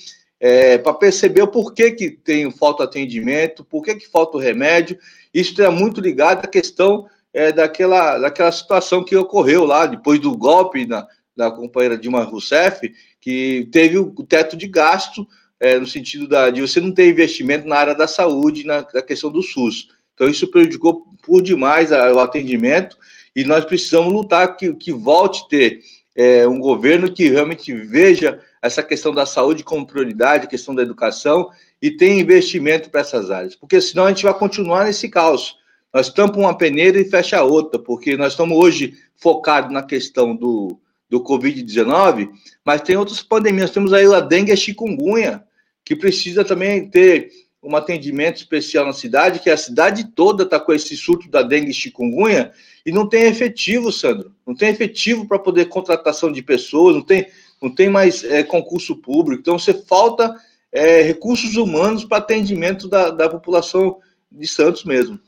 é, 0.42 0.80
para 0.80 0.96
perceber 0.96 1.44
o 1.44 1.48
porquê 1.48 1.92
que 1.92 2.10
tem 2.10 2.50
falta 2.50 2.84
atendimento, 2.84 3.64
por 3.64 3.84
que 3.84 4.00
falta 4.08 4.38
o 4.38 4.40
remédio. 4.40 4.98
Isso 5.32 5.52
está 5.52 5.70
muito 5.70 6.02
ligado 6.02 6.44
à 6.44 6.48
questão 6.48 7.08
é, 7.32 7.52
daquela, 7.52 8.18
daquela 8.18 8.52
situação 8.52 9.06
que 9.06 9.16
ocorreu 9.16 9.64
lá, 9.66 9.86
depois 9.86 10.20
do 10.20 10.36
golpe 10.36 10.88
na, 10.88 11.08
da 11.38 11.52
companheira 11.52 11.96
Dilma 11.96 12.24
Rousseff, 12.24 12.92
que 13.22 13.70
teve 13.72 14.00
o 14.00 14.12
teto 14.24 14.58
de 14.58 14.68
gasto, 14.68 15.28
é, 15.60 15.78
no 15.78 15.86
sentido 15.86 16.28
da, 16.28 16.50
de 16.50 16.60
você 16.60 16.82
não 16.82 16.92
ter 16.92 17.08
investimento 17.08 17.68
na 17.68 17.76
área 17.76 17.94
da 17.94 18.08
saúde, 18.08 18.66
na, 18.66 18.84
na 18.92 19.02
questão 19.04 19.32
do 19.32 19.44
SUS. 19.44 19.90
Então, 20.16 20.28
isso 20.28 20.48
prejudicou 20.48 21.06
por 21.24 21.44
demais 21.44 21.92
a, 21.92 22.12
o 22.12 22.20
atendimento 22.20 22.98
e 23.36 23.44
nós 23.44 23.64
precisamos 23.64 24.12
lutar 24.12 24.58
que, 24.58 24.74
que 24.74 24.92
volte 24.92 25.44
a 25.44 25.48
ter 25.48 25.82
é, 26.15 26.47
um 26.47 26.60
governo 26.60 27.12
que 27.12 27.30
realmente 27.30 27.74
veja 27.74 28.39
essa 28.62 28.84
questão 28.84 29.13
da 29.13 29.26
saúde 29.26 29.63
como 29.63 29.88
prioridade, 29.88 30.47
questão 30.47 30.76
da 30.76 30.84
educação 30.84 31.50
e 31.82 31.91
tenha 31.91 32.21
investimento 32.21 32.89
para 32.89 33.02
essas 33.02 33.32
áreas, 33.32 33.56
porque 33.56 33.82
senão 33.82 34.06
a 34.06 34.10
gente 34.10 34.24
vai 34.24 34.34
continuar 34.34 34.86
nesse 34.86 35.10
caos. 35.10 35.58
Nós 35.93 36.10
tampamos 36.10 36.45
uma 36.45 36.58
peneira 36.58 37.00
e 37.00 37.10
fecha 37.10 37.43
outra, 37.43 37.80
porque 37.80 38.15
nós 38.15 38.34
estamos 38.34 38.58
hoje 38.58 38.93
focados 39.17 39.71
na 39.71 39.84
questão 39.84 40.36
do, 40.36 40.80
do 41.10 41.21
Covid-19, 41.21 42.30
mas 42.63 42.82
tem 42.82 42.95
outras 42.95 43.21
pandemias. 43.21 43.71
Temos 43.71 43.91
aí 43.91 44.06
a 44.06 44.21
dengue 44.21 44.52
e 44.52 44.54
a 44.54 44.58
chikungunya, 44.58 45.43
que 45.84 45.95
precisa 45.95 46.45
também 46.45 46.89
ter 46.89 47.30
um 47.63 47.76
atendimento 47.76 48.38
especial 48.38 48.86
na 48.86 48.93
cidade, 48.93 49.39
que 49.39 49.50
a 49.50 49.58
cidade 49.58 50.06
toda 50.15 50.43
está 50.43 50.60
com 50.60 50.74
esse 50.74 50.97
surto 50.97 51.30
da 51.30 51.43
dengue 51.43 51.74
chikungunya 51.74 52.52
e 52.86 52.91
não 52.91 53.08
tem 53.08 53.24
efetivo, 53.24 53.91
Sandro. 53.91 54.34
Não 54.45 54.56
tem 54.56 54.69
efetivo 54.69 55.28
para 55.28 55.38
poder 55.38 55.65
contratação 55.65 56.32
de 56.32 56.41
pessoas, 56.41 56.95
não 56.95 57.04
tem, 57.04 57.28
não 57.62 57.74
tem 57.74 57.88
mais 57.89 58.24
é, 58.24 58.43
concurso 58.43 58.95
público. 58.95 59.41
Então, 59.41 59.60
você 59.60 59.74
falta 59.74 60.36
é, 60.71 61.04
recursos 61.04 61.56
humanos 61.56 62.04
para 62.04 62.17
atendimento 62.17 62.88
da, 62.88 63.12
da 63.12 63.30
população 63.30 64.00
de 64.32 64.47
Santos 64.47 64.84
mesmo. 64.84 65.19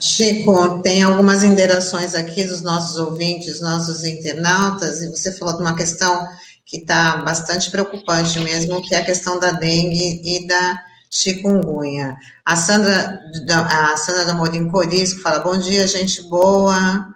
Chico, 0.00 0.80
tem 0.80 1.02
algumas 1.02 1.42
interações 1.42 2.14
aqui 2.14 2.44
dos 2.44 2.62
nossos 2.62 2.96
ouvintes, 2.98 3.60
nossos 3.60 4.04
internautas, 4.04 5.02
e 5.02 5.10
você 5.10 5.32
falou 5.32 5.56
de 5.56 5.60
uma 5.60 5.74
questão 5.74 6.24
que 6.68 6.76
está 6.76 7.16
bastante 7.16 7.70
preocupante 7.70 8.38
mesmo, 8.40 8.82
que 8.82 8.94
é 8.94 8.98
a 8.98 9.04
questão 9.04 9.40
da 9.40 9.52
dengue 9.52 10.20
e 10.22 10.46
da 10.46 10.84
chikungunya. 11.10 12.14
A 12.44 12.56
Sandra, 12.56 13.22
a 13.48 13.96
Sandra 13.96 14.26
da 14.26 14.34
Morim 14.34 14.68
Corisco 14.68 15.22
fala, 15.22 15.38
bom 15.38 15.56
dia, 15.56 15.88
gente 15.88 16.20
boa. 16.24 17.08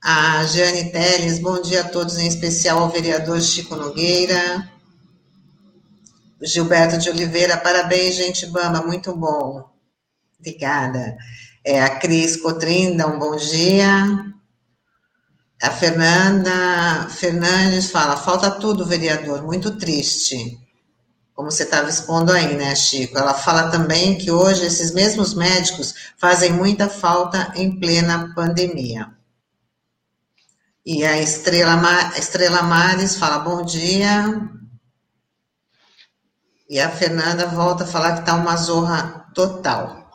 A 0.00 0.44
Jane 0.44 0.92
Teles, 0.92 1.40
bom 1.40 1.60
dia 1.60 1.80
a 1.80 1.88
todos, 1.88 2.16
em 2.16 2.28
especial 2.28 2.78
ao 2.78 2.88
vereador 2.88 3.40
Chico 3.40 3.74
Nogueira. 3.74 4.70
Gilberto 6.40 6.96
de 6.96 7.10
Oliveira, 7.10 7.56
parabéns, 7.56 8.14
gente 8.14 8.46
bamba, 8.46 8.82
muito 8.82 9.12
bom. 9.16 9.68
Obrigada. 10.38 11.16
É, 11.64 11.82
a 11.82 11.98
Cris 11.98 12.36
Cotrinda, 12.36 13.08
um 13.08 13.18
bom 13.18 13.34
dia. 13.34 14.35
A 15.62 15.70
Fernanda 15.70 17.08
Fernandes 17.08 17.90
fala: 17.90 18.16
falta 18.16 18.50
tudo, 18.50 18.84
vereador, 18.84 19.42
muito 19.42 19.76
triste. 19.76 20.58
Como 21.34 21.50
você 21.50 21.64
estava 21.64 21.88
expondo 21.88 22.32
aí, 22.32 22.56
né, 22.56 22.74
Chico? 22.74 23.18
Ela 23.18 23.34
fala 23.34 23.70
também 23.70 24.16
que 24.16 24.30
hoje 24.30 24.64
esses 24.64 24.92
mesmos 24.92 25.34
médicos 25.34 25.94
fazem 26.18 26.52
muita 26.52 26.88
falta 26.88 27.52
em 27.54 27.78
plena 27.78 28.32
pandemia. 28.34 29.14
E 30.84 31.04
a 31.04 31.20
Estrela, 31.20 31.76
Mar, 31.76 32.18
Estrela 32.18 32.62
Mares 32.62 33.16
fala: 33.16 33.38
bom 33.38 33.64
dia. 33.64 34.50
E 36.68 36.80
a 36.80 36.90
Fernanda 36.90 37.46
volta 37.46 37.84
a 37.84 37.86
falar 37.86 38.14
que 38.14 38.20
está 38.20 38.34
uma 38.34 38.56
zorra 38.56 39.26
total. 39.34 40.10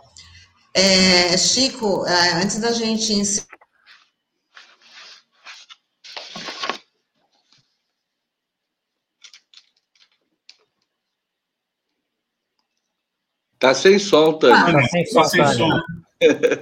É, 0.73 1.37
Chico, 1.37 2.05
é, 2.05 2.33
antes 2.41 2.59
da 2.59 2.71
gente 2.71 3.13
encerrar, 3.13 3.50
Tá 13.61 13.75
sem 13.75 13.99
som, 13.99 14.33
Tânia. 14.33 14.57
Ah, 14.57 14.73
tá 14.73 14.87
sem 14.87 15.05
som, 15.05 15.23
sem 15.23 15.45
som. 15.45 15.69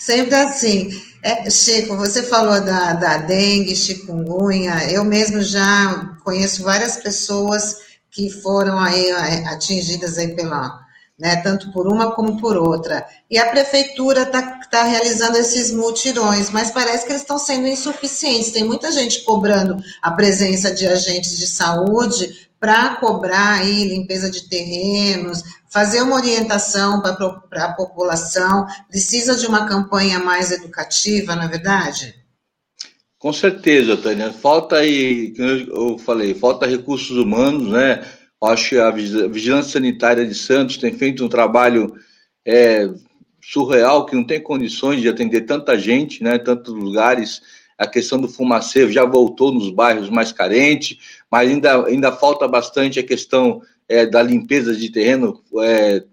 Sempre 0.00 0.34
assim. 0.34 0.90
É, 1.22 1.48
Chico, 1.48 1.96
você 1.96 2.24
falou 2.24 2.60
da, 2.60 2.94
da 2.94 3.18
dengue, 3.18 3.76
chikungunya. 3.76 4.90
Eu 4.90 5.04
mesmo 5.04 5.40
já 5.40 6.16
conheço 6.24 6.64
várias 6.64 6.96
pessoas 6.96 7.76
que 8.10 8.28
foram 8.28 8.78
aí 8.78 9.06
é, 9.06 9.46
atingidas 9.48 10.18
aí 10.18 10.34
pela, 10.34 10.80
né, 11.16 11.36
tanto 11.36 11.72
por 11.72 11.86
uma 11.86 12.12
como 12.12 12.40
por 12.40 12.56
outra. 12.56 13.06
E 13.30 13.38
a 13.38 13.48
prefeitura 13.48 14.22
está 14.22 14.42
tá 14.70 14.82
realizando 14.82 15.38
esses 15.38 15.70
mutirões, 15.70 16.50
mas 16.50 16.72
parece 16.72 17.04
que 17.04 17.12
eles 17.12 17.22
estão 17.22 17.38
sendo 17.38 17.68
insuficientes. 17.68 18.50
Tem 18.50 18.64
muita 18.64 18.90
gente 18.90 19.22
cobrando 19.22 19.76
a 20.02 20.10
presença 20.10 20.72
de 20.72 20.86
agentes 20.88 21.36
de 21.38 21.46
saúde 21.46 22.47
para 22.60 22.96
cobrar 22.96 23.60
aí 23.60 23.84
limpeza 23.88 24.30
de 24.30 24.48
terrenos, 24.48 25.42
fazer 25.70 26.02
uma 26.02 26.16
orientação 26.16 27.00
para 27.00 27.64
a 27.64 27.72
população, 27.72 28.66
precisa 28.88 29.36
de 29.36 29.46
uma 29.46 29.66
campanha 29.66 30.18
mais 30.18 30.50
educativa, 30.50 31.36
na 31.36 31.44
é 31.44 31.48
verdade? 31.48 32.14
Com 33.18 33.32
certeza, 33.32 33.96
Tânia. 33.96 34.32
Falta 34.32 34.76
aí, 34.76 35.34
eu 35.36 35.98
falei, 35.98 36.34
falta 36.34 36.66
recursos 36.66 37.16
humanos, 37.16 37.68
né? 37.68 38.04
Acho 38.42 38.70
que 38.70 38.78
a 38.78 38.90
Vigilância 38.90 39.72
Sanitária 39.72 40.24
de 40.24 40.34
Santos 40.34 40.76
tem 40.76 40.92
feito 40.92 41.24
um 41.24 41.28
trabalho 41.28 41.92
é, 42.46 42.88
surreal, 43.42 44.06
que 44.06 44.14
não 44.14 44.24
tem 44.24 44.40
condições 44.40 45.00
de 45.00 45.08
atender 45.08 45.42
tanta 45.42 45.76
gente, 45.76 46.22
né? 46.22 46.38
Tantos 46.38 46.72
lugares. 46.72 47.42
A 47.78 47.86
questão 47.86 48.20
do 48.20 48.28
fumaceiro 48.28 48.90
já 48.90 49.04
voltou 49.04 49.52
nos 49.54 49.70
bairros 49.70 50.10
mais 50.10 50.32
carentes, 50.32 50.98
mas 51.30 51.48
ainda, 51.48 51.86
ainda 51.86 52.12
falta 52.12 52.48
bastante 52.48 52.98
a 52.98 53.06
questão 53.06 53.62
é, 53.88 54.04
da 54.04 54.22
limpeza 54.22 54.74
de 54.74 54.90
terreno, 54.90 55.40
é, 55.62 56.04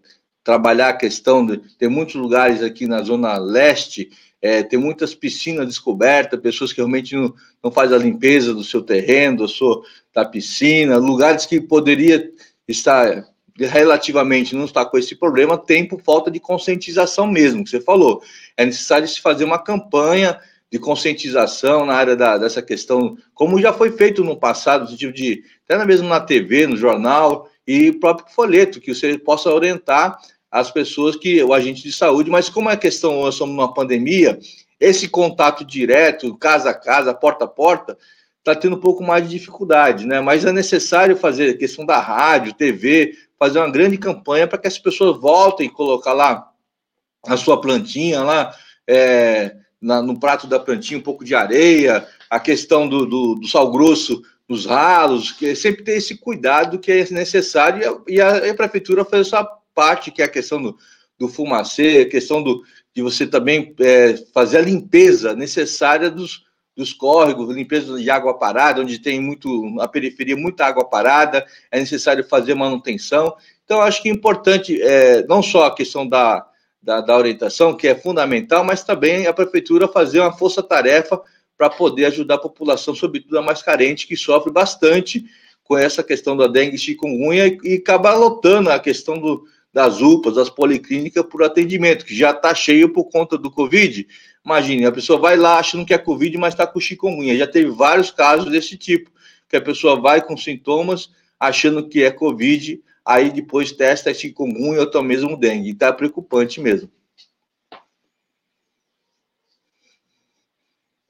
trabalhar 0.44 0.90
a 0.90 0.98
questão 0.98 1.46
de 1.46 1.58
tem 1.78 1.90
muitos 1.90 2.16
lugares 2.16 2.62
aqui 2.62 2.88
na 2.88 3.02
zona 3.02 3.38
leste, 3.38 4.10
é, 4.42 4.62
tem 4.62 4.78
muitas 4.78 5.16
piscinas 5.16 5.66
descobertas, 5.66 6.40
pessoas 6.40 6.72
que 6.72 6.78
realmente 6.78 7.16
não, 7.16 7.34
não 7.64 7.72
fazem 7.72 7.98
a 7.98 8.00
limpeza 8.00 8.54
do 8.54 8.64
seu 8.64 8.84
terreno, 8.84 9.38
do 9.38 9.48
seu, 9.48 9.82
da 10.14 10.24
piscina, 10.24 10.98
lugares 10.98 11.48
que 11.48 11.60
poderia 11.60 12.32
estar 12.68 13.26
relativamente 13.58 14.56
não 14.56 14.66
está 14.66 14.86
com 14.86 14.98
esse 14.98 15.16
problema, 15.16 15.58
tem 15.58 15.88
por 15.88 16.02
falta 16.02 16.30
de 16.30 16.40
conscientização 16.40 17.26
mesmo, 17.26 17.64
que 17.64 17.70
você 17.70 17.80
falou. 17.80 18.22
É 18.58 18.66
necessário 18.66 19.08
se 19.08 19.22
fazer 19.22 19.46
uma 19.46 19.58
campanha 19.58 20.38
de 20.76 20.80
conscientização 20.80 21.86
na 21.86 21.94
área 21.94 22.18
da, 22.18 22.38
dessa 22.38 22.62
questão, 22.62 23.18
como 23.34 23.62
já 23.62 23.72
foi 23.72 23.92
feito 23.92 24.26
no 24.26 24.36
passado, 24.36 24.90
sentido 24.90 25.14
de, 25.14 25.42
até 25.64 25.84
mesmo 25.86 26.10
na 26.10 26.20
TV, 26.20 26.68
no 26.68 26.76
jornal, 26.76 27.50
e 27.66 27.94
próprio 27.94 28.28
folheto, 28.36 28.82
que 28.82 28.94
você 28.94 29.18
possa 29.18 29.50
orientar 29.50 30.20
as 30.52 30.70
pessoas 30.70 31.16
que, 31.16 31.42
o 31.42 31.54
agente 31.54 31.82
de 31.82 31.94
saúde, 31.94 32.30
mas 32.30 32.50
como 32.50 32.70
é 32.70 32.76
questão, 32.76 33.22
nós 33.22 33.36
somos 33.36 33.56
numa 33.56 33.74
pandemia, 33.74 34.38
esse 34.78 35.08
contato 35.08 35.64
direto, 35.64 36.36
casa 36.38 36.72
a 36.72 36.74
casa, 36.74 37.14
porta 37.14 37.46
a 37.46 37.48
porta, 37.48 37.98
está 38.40 38.54
tendo 38.54 38.76
um 38.76 38.80
pouco 38.80 39.02
mais 39.02 39.24
de 39.24 39.30
dificuldade, 39.30 40.06
né? 40.06 40.20
Mas 40.20 40.44
é 40.44 40.52
necessário 40.52 41.16
fazer 41.16 41.52
a 41.52 41.58
questão 41.58 41.86
da 41.86 42.02
rádio, 42.02 42.54
TV, 42.54 43.14
fazer 43.40 43.60
uma 43.60 43.72
grande 43.72 43.98
campanha 43.98 44.46
para 44.46 44.58
que 44.58 44.68
as 44.68 44.78
pessoas 44.78 45.20
voltem 45.22 45.70
a 45.70 45.72
colocar 45.72 46.12
lá 46.12 46.52
a 47.26 47.38
sua 47.38 47.62
plantinha 47.62 48.22
lá, 48.22 48.54
é, 48.86 49.56
na, 49.86 50.02
no 50.02 50.20
prato 50.20 50.48
da 50.48 50.60
plantinha 50.60 50.98
um 50.98 51.04
pouco 51.04 51.24
de 51.24 51.36
areia, 51.36 52.08
a 52.28 52.40
questão 52.40 52.90
do, 52.90 53.06
do, 53.06 53.36
do 53.36 53.48
sal 53.48 53.72
grosso 53.72 54.24
nos 54.50 54.66
ralos, 54.66 55.32
que 55.32 55.56
sempre 55.56 55.84
ter 55.84 55.98
esse 55.98 56.18
cuidado 56.18 56.80
que 56.80 56.92
é 56.92 57.08
necessário 57.12 58.04
e 58.08 58.20
a, 58.20 58.48
e 58.48 58.50
a, 58.50 58.56
prefeitura 58.56 59.06
faz 59.06 59.28
essa 59.28 59.48
parte, 59.76 60.10
que 60.10 60.24
é 60.24 60.26
a 60.26 60.30
questão 60.30 60.60
do, 60.60 60.76
do 61.20 61.28
fumacê, 61.28 62.00
a 62.00 62.10
questão 62.10 62.42
do, 62.42 62.64
de 62.96 63.04
você 63.04 63.28
também 63.28 63.76
é, 63.80 64.16
fazer 64.34 64.58
a 64.58 64.62
limpeza 64.62 65.36
necessária 65.36 66.10
dos, 66.10 66.46
dos 66.76 66.92
córregos, 66.92 67.54
limpeza 67.54 67.96
de 67.96 68.10
água 68.10 68.40
parada, 68.40 68.82
onde 68.82 68.98
tem 68.98 69.20
muito, 69.20 69.76
a 69.80 69.88
periferia, 69.88 70.36
muita 70.36 70.66
água 70.66 70.86
parada, 70.86 71.46
é 71.70 71.80
necessário 71.80 72.24
fazer 72.28 72.56
manutenção. 72.56 73.36
Então, 73.64 73.82
acho 73.82 74.02
que 74.02 74.10
é 74.10 74.12
importante, 74.12 74.82
é, 74.82 75.24
não 75.28 75.44
só 75.44 75.66
a 75.66 75.76
questão 75.76 76.08
da, 76.08 76.46
da, 76.86 77.02
da 77.02 77.18
orientação, 77.18 77.76
que 77.76 77.88
é 77.88 77.96
fundamental, 77.96 78.64
mas 78.64 78.84
também 78.84 79.26
a 79.26 79.34
prefeitura 79.34 79.88
fazer 79.88 80.20
uma 80.20 80.32
força-tarefa 80.32 81.20
para 81.58 81.68
poder 81.68 82.06
ajudar 82.06 82.36
a 82.36 82.40
população, 82.40 82.94
sobretudo 82.94 83.40
a 83.40 83.42
mais 83.42 83.64
carente, 83.64 84.06
que 84.06 84.16
sofre 84.16 84.54
bastante 84.54 85.26
com 85.64 85.76
essa 85.76 86.04
questão 86.04 86.38
da 86.38 86.46
dengue 86.46 86.78
chikungunya 86.78 87.48
e, 87.48 87.58
e 87.64 87.84
lotando 88.16 88.70
a 88.70 88.80
questão 88.80 89.18
do, 89.18 89.46
das 89.74 90.00
UPAs, 90.00 90.36
das 90.36 90.48
policlínicas 90.48 91.26
por 91.26 91.44
atendimento, 91.44 92.06
que 92.06 92.16
já 92.16 92.30
está 92.30 92.54
cheio 92.54 92.94
por 92.94 93.06
conta 93.06 93.36
do 93.36 93.50
Covid. 93.50 94.06
Imagine, 94.46 94.86
a 94.86 94.92
pessoa 94.92 95.18
vai 95.18 95.36
lá 95.36 95.58
achando 95.58 95.88
que 95.88 95.94
é 95.94 95.98
Covid, 95.98 96.38
mas 96.38 96.54
está 96.54 96.68
com 96.68 96.80
chikungunya. 96.80 97.36
Já 97.36 97.48
teve 97.48 97.72
vários 97.72 98.12
casos 98.12 98.52
desse 98.52 98.78
tipo, 98.78 99.10
que 99.50 99.58
a 99.58 99.62
pessoa 99.62 100.00
vai 100.00 100.22
com 100.22 100.38
sintomas 100.38 101.10
achando 101.40 101.90
que 101.90 102.04
é 102.04 102.12
Covid, 102.12 102.80
aí 103.06 103.32
depois 103.32 103.72
testa 103.72 104.14
chikungunya 104.14 104.82
ou 104.82 104.88
até 104.88 105.02
mesmo 105.02 105.38
dengue. 105.38 105.72
Está 105.72 105.94
preocupante 105.94 106.60
mesmo. 106.60 106.90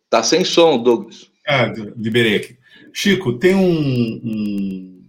Tá 0.09 0.21
sem 0.21 0.43
som, 0.43 0.81
Douglas. 0.81 1.31
Ah, 1.47 1.65
liberei 1.95 2.35
aqui. 2.35 2.57
Chico, 2.93 3.37
tem 3.37 3.55
um, 3.55 4.21
um, 4.23 5.03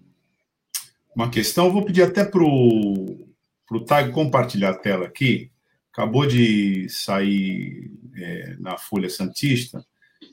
uma 1.14 1.30
questão, 1.30 1.72
vou 1.72 1.84
pedir 1.84 2.02
até 2.02 2.24
para 2.24 2.42
o 2.42 3.80
Tag 3.86 4.10
compartilhar 4.12 4.70
a 4.70 4.78
tela 4.78 5.06
aqui. 5.06 5.50
Acabou 5.92 6.26
de 6.26 6.88
sair 6.88 7.90
é, 8.16 8.56
na 8.58 8.76
Folha 8.76 9.08
Santista 9.08 9.84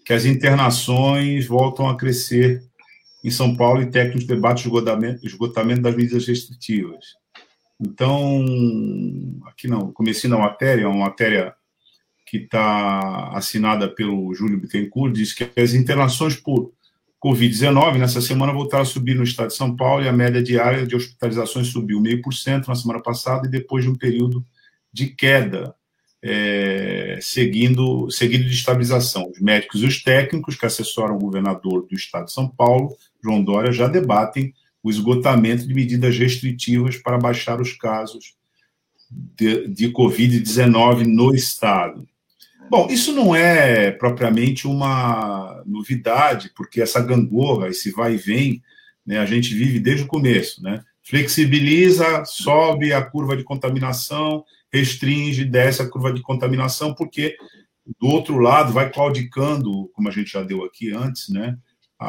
que 0.06 0.14
as 0.14 0.26
internações 0.26 1.46
voltam 1.46 1.88
a 1.88 1.98
crescer 1.98 2.64
em 3.24 3.32
São 3.32 3.56
Paulo 3.56 3.82
e 3.82 3.90
técnicos 3.90 4.26
debatem 4.26 4.66
esgotamento, 4.66 5.26
esgotamento 5.26 5.82
das 5.82 5.96
medidas 5.96 6.28
restritivas. 6.28 7.06
Então, 7.80 8.44
aqui 9.46 9.68
não, 9.68 9.92
comecei 9.92 10.30
na 10.30 10.38
matéria, 10.38 10.90
uma 10.90 11.06
matéria 11.06 11.54
que 12.26 12.38
está 12.38 13.30
assinada 13.30 13.88
pelo 13.88 14.34
Júlio 14.34 14.60
Bittencourt, 14.60 15.14
diz 15.14 15.34
que 15.34 15.50
as 15.60 15.74
internações 15.74 16.36
por 16.36 16.72
Covid-19 17.24 17.98
nessa 17.98 18.20
semana 18.20 18.52
voltaram 18.52 18.82
a 18.82 18.86
subir 18.86 19.16
no 19.16 19.24
estado 19.24 19.48
de 19.48 19.56
São 19.56 19.76
Paulo 19.76 20.04
e 20.04 20.10
a 20.10 20.14
média 20.14 20.44
diária 20.44 20.86
de 20.86 20.96
hospitalizações 20.96 21.68
subiu 21.68 22.02
meio 22.02 22.22
por 22.22 22.34
cento 22.34 22.68
na 22.68 22.76
semana 22.76 23.02
passada 23.02 23.48
e 23.48 23.52
depois 23.52 23.86
de 23.86 23.90
um 23.90 23.96
período 23.96 24.46
de 24.92 25.08
queda, 25.08 25.74
é, 26.22 27.18
seguindo, 27.22 28.10
seguido 28.12 28.44
de 28.44 28.54
estabilização. 28.54 29.30
Os 29.30 29.40
médicos 29.40 29.82
e 29.82 29.86
os 29.86 30.04
técnicos 30.04 30.56
que 30.56 30.66
assessoram 30.66 31.16
o 31.16 31.20
governador 31.20 31.88
do 31.88 31.96
estado 31.96 32.26
de 32.26 32.34
São 32.34 32.48
Paulo 32.48 32.96
João 33.24 33.44
Dória 33.44 33.72
já 33.72 33.88
debatem 33.88 34.54
o 34.84 34.90
esgotamento 34.90 35.66
de 35.66 35.74
medidas 35.74 36.18
restritivas 36.18 36.98
para 36.98 37.18
baixar 37.18 37.62
os 37.62 37.72
casos 37.74 38.36
de, 39.10 39.68
de 39.70 39.90
Covid-19 39.92 41.06
no 41.06 41.34
Estado. 41.34 42.06
Bom, 42.70 42.88
isso 42.90 43.14
não 43.14 43.36
é 43.36 43.92
propriamente 43.92 44.68
uma 44.68 45.64
novidade, 45.66 46.52
porque 46.56 46.82
essa 46.82 47.02
gangorra, 47.02 47.70
esse 47.70 47.92
vai 47.92 48.16
e 48.16 48.18
vem, 48.18 48.62
né, 49.06 49.20
a 49.20 49.26
gente 49.26 49.54
vive 49.54 49.80
desde 49.80 50.04
o 50.04 50.08
começo. 50.08 50.62
Né? 50.62 50.84
Flexibiliza, 51.02 52.26
sobe 52.26 52.92
a 52.92 53.02
curva 53.02 53.38
de 53.38 53.44
contaminação, 53.44 54.44
restringe, 54.72 55.46
desce 55.46 55.82
a 55.82 55.90
curva 55.90 56.12
de 56.12 56.22
contaminação, 56.22 56.94
porque 56.94 57.38
do 58.00 58.08
outro 58.08 58.40
lado 58.40 58.74
vai 58.74 58.90
claudicando, 58.90 59.90
como 59.94 60.08
a 60.08 60.12
gente 60.12 60.32
já 60.32 60.42
deu 60.42 60.64
aqui 60.64 60.92
antes, 60.92 61.30
né? 61.30 61.58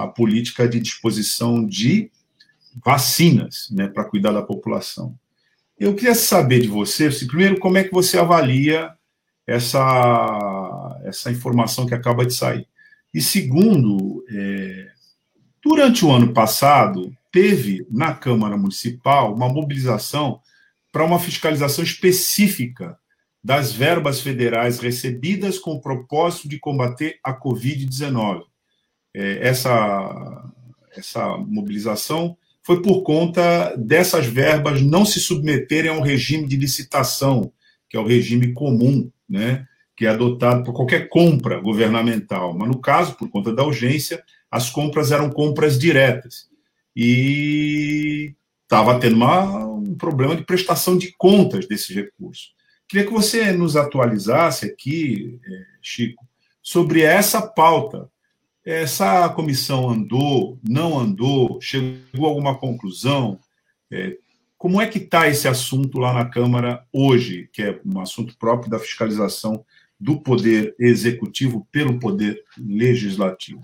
A 0.02 0.08
política 0.08 0.68
de 0.68 0.80
disposição 0.80 1.64
de 1.64 2.10
vacinas 2.84 3.68
né, 3.70 3.88
para 3.88 4.04
cuidar 4.04 4.32
da 4.32 4.42
população. 4.42 5.16
Eu 5.78 5.94
queria 5.94 6.14
saber 6.14 6.60
de 6.60 6.68
você, 6.68 7.10
se, 7.10 7.26
primeiro, 7.26 7.58
como 7.58 7.78
é 7.78 7.84
que 7.84 7.92
você 7.92 8.18
avalia 8.18 8.92
essa, 9.46 11.00
essa 11.04 11.30
informação 11.30 11.86
que 11.86 11.94
acaba 11.94 12.24
de 12.24 12.34
sair. 12.34 12.66
E 13.12 13.20
segundo, 13.20 14.24
é, 14.28 14.88
durante 15.62 16.04
o 16.04 16.10
ano 16.10 16.32
passado, 16.32 17.14
teve 17.30 17.86
na 17.90 18.14
Câmara 18.14 18.56
Municipal 18.56 19.34
uma 19.34 19.48
mobilização 19.48 20.40
para 20.90 21.04
uma 21.04 21.18
fiscalização 21.18 21.84
específica 21.84 22.96
das 23.42 23.72
verbas 23.72 24.20
federais 24.20 24.78
recebidas 24.78 25.58
com 25.58 25.72
o 25.72 25.80
propósito 25.80 26.48
de 26.48 26.58
combater 26.58 27.18
a 27.22 27.38
Covid-19 27.38 28.44
é, 29.14 29.48
essa, 29.48 30.52
essa 30.96 31.36
mobilização 31.38 32.36
foi 32.62 32.82
por 32.82 33.02
conta 33.02 33.74
dessas 33.76 34.26
verbas 34.26 34.80
não 34.82 35.04
se 35.04 35.20
submeterem 35.20 35.90
a 35.90 35.94
um 35.94 36.00
regime 36.00 36.46
de 36.46 36.56
licitação, 36.56 37.52
que 37.88 37.96
é 37.96 38.00
o 38.00 38.06
regime 38.06 38.52
comum, 38.52 39.10
né, 39.28 39.66
que 39.96 40.06
é 40.06 40.08
adotado 40.08 40.64
por 40.64 40.72
qualquer 40.72 41.08
compra 41.08 41.60
governamental. 41.60 42.56
Mas, 42.56 42.68
no 42.68 42.80
caso, 42.80 43.14
por 43.16 43.28
conta 43.28 43.54
da 43.54 43.62
urgência, 43.62 44.22
as 44.50 44.70
compras 44.70 45.12
eram 45.12 45.30
compras 45.30 45.78
diretas. 45.78 46.48
E 46.96 48.34
estava 48.62 48.98
tendo 48.98 49.16
uma, 49.16 49.66
um 49.66 49.94
problema 49.94 50.34
de 50.34 50.44
prestação 50.44 50.96
de 50.96 51.12
contas 51.16 51.68
desses 51.68 51.94
recursos. 51.94 52.54
Queria 52.88 53.06
que 53.06 53.12
você 53.12 53.52
nos 53.52 53.76
atualizasse 53.76 54.66
aqui, 54.66 55.38
é, 55.44 55.64
Chico, 55.82 56.24
sobre 56.62 57.02
essa 57.02 57.42
pauta, 57.42 58.08
essa 58.64 59.28
comissão 59.28 59.90
andou, 59.90 60.58
não 60.66 60.98
andou, 60.98 61.60
chegou 61.60 62.26
a 62.26 62.28
alguma 62.28 62.56
conclusão? 62.56 63.38
É, 63.90 64.16
como 64.56 64.80
é 64.80 64.86
que 64.86 64.98
está 64.98 65.28
esse 65.28 65.46
assunto 65.46 65.98
lá 65.98 66.14
na 66.14 66.24
Câmara 66.24 66.82
hoje, 66.90 67.48
que 67.52 67.62
é 67.62 67.80
um 67.84 68.00
assunto 68.00 68.36
próprio 68.38 68.70
da 68.70 68.78
fiscalização 68.78 69.64
do 70.00 70.20
poder 70.20 70.74
executivo 70.78 71.68
pelo 71.70 71.98
poder 71.98 72.42
legislativo? 72.58 73.60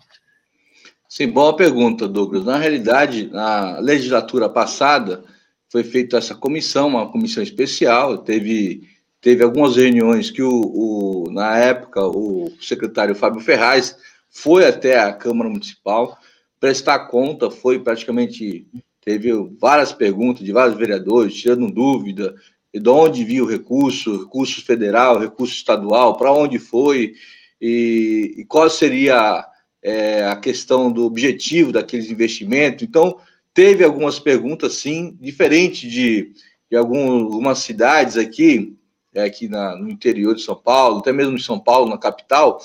Sim, 1.09 1.29
boa 1.29 1.57
pergunta, 1.57 2.07
Douglas. 2.07 2.45
Na 2.45 2.59
realidade, 2.59 3.27
na 3.33 3.79
legislatura 3.81 4.49
passada, 4.49 5.25
foi 5.71 5.83
feita 5.83 6.19
essa 6.19 6.35
comissão, 6.35 6.89
uma 6.89 7.11
comissão 7.11 7.43
especial, 7.43 8.19
teve, 8.19 8.83
teve 9.21 9.43
algumas 9.43 9.77
reuniões 9.77 10.31
que, 10.31 10.43
o, 10.43 10.51
o 10.51 11.31
na 11.33 11.57
época, 11.57 12.07
o 12.07 12.53
secretário 12.61 13.15
Fábio 13.15 13.41
Ferraz 13.41 13.97
foi 14.31 14.67
até 14.67 14.99
a 14.99 15.13
Câmara 15.13 15.51
Municipal 15.51 16.19
prestar 16.59 17.07
conta, 17.09 17.51
foi 17.51 17.79
praticamente 17.79 18.67
teve 19.01 19.33
várias 19.59 19.93
perguntas 19.93 20.45
de 20.45 20.53
vários 20.53 20.77
vereadores, 20.77 21.35
tirando 21.35 21.73
dúvida 21.73 22.35
de 22.73 22.89
onde 22.89 23.25
viu 23.25 23.45
o 23.45 23.49
recurso, 23.49 24.25
recurso 24.25 24.65
federal, 24.65 25.19
recurso 25.19 25.55
estadual, 25.55 26.17
para 26.17 26.33
onde 26.33 26.59
foi 26.59 27.15
e, 27.61 28.35
e 28.39 28.45
qual 28.45 28.71
seria 28.71 29.45
é, 29.83 30.25
a 30.27 30.37
questão 30.37 30.93
do 30.93 31.05
objetivo 31.05 31.73
daqueles 31.73 32.11
investimentos. 32.11 32.83
Então, 32.83 33.19
teve 33.53 33.83
algumas 33.83 34.19
perguntas, 34.19 34.75
sim, 34.75 35.17
diferente 35.21 35.89
de, 35.89 36.33
de 36.71 36.77
algumas 36.77 37.59
cidades 37.59 38.17
aqui, 38.17 38.77
é, 39.15 39.25
aqui 39.25 39.49
na, 39.49 39.77
no 39.77 39.91
interior 39.91 40.35
de 40.35 40.43
São 40.43 40.55
Paulo, 40.55 40.99
até 40.99 41.13
mesmo 41.13 41.35
em 41.35 41.41
São 41.41 41.59
Paulo, 41.59 41.91
na 41.91 41.99
capital, 41.99 42.61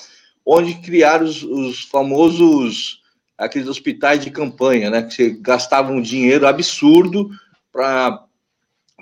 onde 0.46 0.74
criaram 0.74 1.26
os, 1.26 1.42
os 1.42 1.82
famosos 1.82 3.02
aqueles 3.36 3.68
hospitais 3.68 4.24
de 4.24 4.30
campanha, 4.30 4.88
né, 4.88 5.02
que 5.02 5.30
gastavam 5.30 5.96
um 5.96 6.02
dinheiro 6.02 6.46
absurdo 6.46 7.28
para 7.72 8.22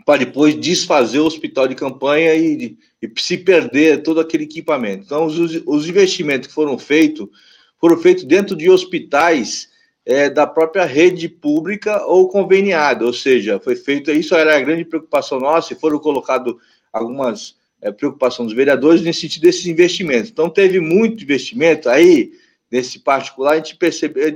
para 0.04 0.18
depois 0.18 0.60
desfazer 0.60 1.20
o 1.20 1.24
hospital 1.24 1.66
de 1.66 1.74
campanha 1.74 2.34
e, 2.34 2.76
e, 3.00 3.20
se 3.20 3.38
perder 3.38 4.02
todo 4.02 4.20
aquele 4.20 4.44
equipamento. 4.44 5.04
Então, 5.04 5.24
os, 5.24 5.38
os 5.64 5.88
investimentos 5.88 6.48
que 6.48 6.52
foram 6.52 6.76
feitos 6.76 7.26
foram 7.80 7.96
feitos 7.96 8.24
dentro 8.24 8.54
de 8.54 8.68
hospitais 8.68 9.70
é, 10.04 10.28
da 10.28 10.46
própria 10.46 10.84
rede 10.84 11.28
pública 11.28 12.04
ou 12.04 12.28
conveniada, 12.28 13.06
ou 13.06 13.12
seja, 13.12 13.58
foi 13.58 13.76
feito, 13.76 14.10
isso 14.10 14.34
era 14.34 14.56
a 14.56 14.60
grande 14.60 14.84
preocupação 14.84 15.40
nossa, 15.40 15.72
e 15.72 15.76
foram 15.76 15.98
colocadas 15.98 16.54
algumas 16.92 17.56
é, 17.84 17.92
preocupações 17.92 18.48
dos 18.48 18.56
vereadores 18.56 19.02
nesse 19.02 19.20
sentido 19.20 19.42
desses 19.42 19.66
investimentos. 19.66 20.30
Então, 20.30 20.48
teve 20.48 20.80
muito 20.80 21.22
investimento, 21.22 21.90
aí, 21.90 22.32
nesse 22.70 22.98
particular, 22.98 23.52
a 23.52 23.56
gente 23.56 23.76
percebeu, 23.76 24.34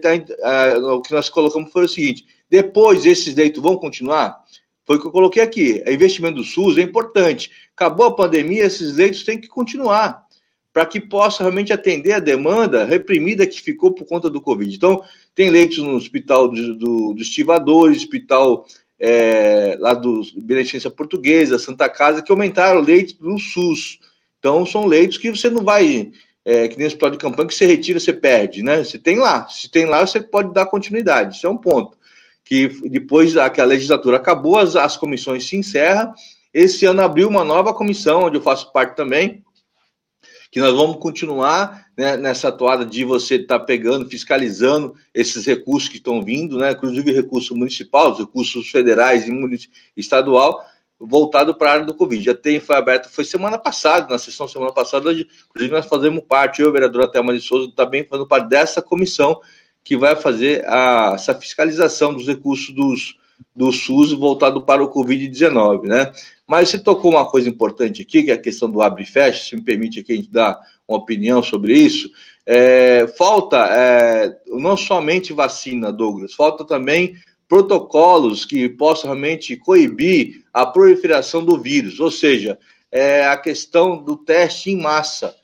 o 0.92 1.00
que 1.00 1.12
nós 1.12 1.30
colocamos 1.30 1.72
foi 1.72 1.86
o 1.86 1.88
seguinte, 1.88 2.26
depois 2.50 3.06
esses 3.06 3.34
leitos 3.34 3.62
vão 3.62 3.76
continuar? 3.76 4.38
Foi 4.84 4.96
o 4.96 5.00
que 5.00 5.06
eu 5.06 5.10
coloquei 5.10 5.42
aqui, 5.42 5.82
o 5.86 5.90
investimento 5.90 6.36
do 6.36 6.44
SUS 6.44 6.76
é 6.76 6.82
importante, 6.82 7.50
acabou 7.74 8.06
a 8.06 8.14
pandemia, 8.14 8.64
esses 8.64 8.96
leitos 8.96 9.24
têm 9.24 9.40
que 9.40 9.48
continuar, 9.48 10.26
para 10.70 10.84
que 10.84 11.00
possa 11.00 11.42
realmente 11.42 11.72
atender 11.72 12.12
a 12.12 12.20
demanda 12.20 12.84
reprimida 12.84 13.46
que 13.46 13.62
ficou 13.62 13.92
por 13.94 14.06
conta 14.06 14.28
do 14.28 14.42
Covid. 14.42 14.76
Então, 14.76 15.02
tem 15.34 15.48
leitos 15.48 15.78
no 15.78 15.94
hospital 15.96 16.48
do, 16.48 16.74
do, 16.74 17.14
do 17.14 17.22
Estivadores, 17.22 17.98
hospital 17.98 18.66
é, 18.98 19.76
lá 19.78 19.94
do 19.94 20.22
Beneficência 20.36 20.90
Portuguesa, 20.90 21.58
Santa 21.58 21.88
Casa, 21.88 22.22
que 22.22 22.32
aumentaram 22.32 22.80
leitos 22.80 23.14
do 23.14 23.38
SUS. 23.38 23.98
Então, 24.38 24.66
são 24.66 24.86
leitos 24.86 25.18
que 25.18 25.30
você 25.30 25.48
não 25.48 25.64
vai, 25.64 26.10
é, 26.44 26.68
que 26.68 26.76
nem 26.76 26.86
hospital 26.86 27.10
de 27.10 27.18
campanha, 27.18 27.48
que 27.48 27.54
você 27.54 27.66
retira, 27.66 28.00
você 28.00 28.12
perde, 28.12 28.62
né? 28.62 28.82
Você 28.82 28.98
tem 28.98 29.18
lá. 29.18 29.48
Se 29.48 29.70
tem 29.70 29.86
lá, 29.86 30.06
você 30.06 30.20
pode 30.20 30.52
dar 30.52 30.66
continuidade. 30.66 31.36
Isso 31.36 31.46
é 31.46 31.50
um 31.50 31.56
ponto. 31.56 31.96
Que 32.44 32.68
depois 32.88 33.34
que 33.54 33.60
a 33.60 33.64
legislatura 33.64 34.16
acabou, 34.16 34.58
as, 34.58 34.74
as 34.74 34.96
comissões 34.96 35.46
se 35.46 35.56
encerram. 35.56 36.12
Esse 36.52 36.86
ano 36.86 37.02
abriu 37.02 37.28
uma 37.28 37.44
nova 37.44 37.74
comissão, 37.74 38.24
onde 38.24 38.36
eu 38.36 38.42
faço 38.42 38.72
parte 38.72 38.96
também, 38.96 39.44
que 40.50 40.60
nós 40.60 40.74
vamos 40.74 40.96
continuar 40.96 41.86
né, 41.96 42.16
nessa 42.16 42.50
toada 42.50 42.84
de 42.84 43.04
você 43.04 43.36
estar 43.36 43.58
tá 43.58 43.64
pegando, 43.64 44.08
fiscalizando 44.08 44.94
esses 45.12 45.44
recursos 45.44 45.88
que 45.88 45.96
estão 45.96 46.22
vindo, 46.22 46.58
né, 46.58 46.72
inclusive 46.72 47.12
recurso 47.12 47.54
municipal, 47.54 48.14
recursos 48.14 48.70
federais 48.70 49.26
e 49.28 49.68
estadual, 49.96 50.64
voltado 50.98 51.54
para 51.54 51.70
a 51.70 51.72
área 51.74 51.86
do 51.86 51.94
Covid. 51.94 52.24
Já 52.24 52.34
tem, 52.34 52.60
foi 52.60 52.76
aberto, 52.76 53.10
foi 53.10 53.24
semana 53.24 53.58
passada, 53.58 54.08
na 54.08 54.18
sessão 54.18 54.48
semana 54.48 54.72
passada, 54.72 55.12
inclusive 55.12 55.72
nós 55.72 55.86
fazemos 55.86 56.24
parte, 56.26 56.62
eu, 56.62 56.72
vereador 56.72 57.10
Thelma 57.10 57.34
de 57.34 57.40
Souza, 57.40 57.70
também 57.76 58.04
fazendo 58.04 58.26
parte 58.26 58.48
dessa 58.48 58.80
comissão 58.80 59.40
que 59.84 59.96
vai 59.96 60.16
fazer 60.16 60.64
a, 60.66 61.12
essa 61.14 61.34
fiscalização 61.34 62.14
dos 62.14 62.26
recursos 62.26 62.74
dos, 62.74 63.17
do 63.54 63.72
SUS 63.72 64.12
voltado 64.12 64.62
para 64.62 64.82
o 64.82 64.92
Covid-19, 64.92 65.84
né? 65.84 66.12
Mas 66.46 66.68
você 66.68 66.78
tocou 66.78 67.10
uma 67.10 67.28
coisa 67.28 67.48
importante 67.48 68.02
aqui, 68.02 68.22
que 68.22 68.30
é 68.30 68.34
a 68.34 68.40
questão 68.40 68.70
do 68.70 68.80
abre 68.80 69.02
e 69.02 69.06
fecha, 69.06 69.44
se 69.44 69.56
me 69.56 69.62
permite 69.62 70.00
aqui 70.00 70.12
a 70.12 70.16
gente 70.16 70.30
dar 70.30 70.58
uma 70.86 70.98
opinião 70.98 71.42
sobre 71.42 71.74
isso. 71.74 72.10
É, 72.46 73.06
falta 73.18 73.58
é, 73.66 74.34
não 74.46 74.76
somente 74.76 75.32
vacina, 75.32 75.92
Douglas, 75.92 76.32
falta 76.32 76.64
também 76.64 77.16
protocolos 77.48 78.44
que 78.44 78.68
possam 78.68 79.10
realmente 79.10 79.56
coibir 79.56 80.44
a 80.52 80.64
proliferação 80.66 81.44
do 81.44 81.60
vírus, 81.60 81.98
ou 81.98 82.10
seja, 82.10 82.58
é 82.92 83.26
a 83.26 83.36
questão 83.36 84.02
do 84.02 84.16
teste 84.16 84.70
em 84.70 84.80
massa. 84.80 85.34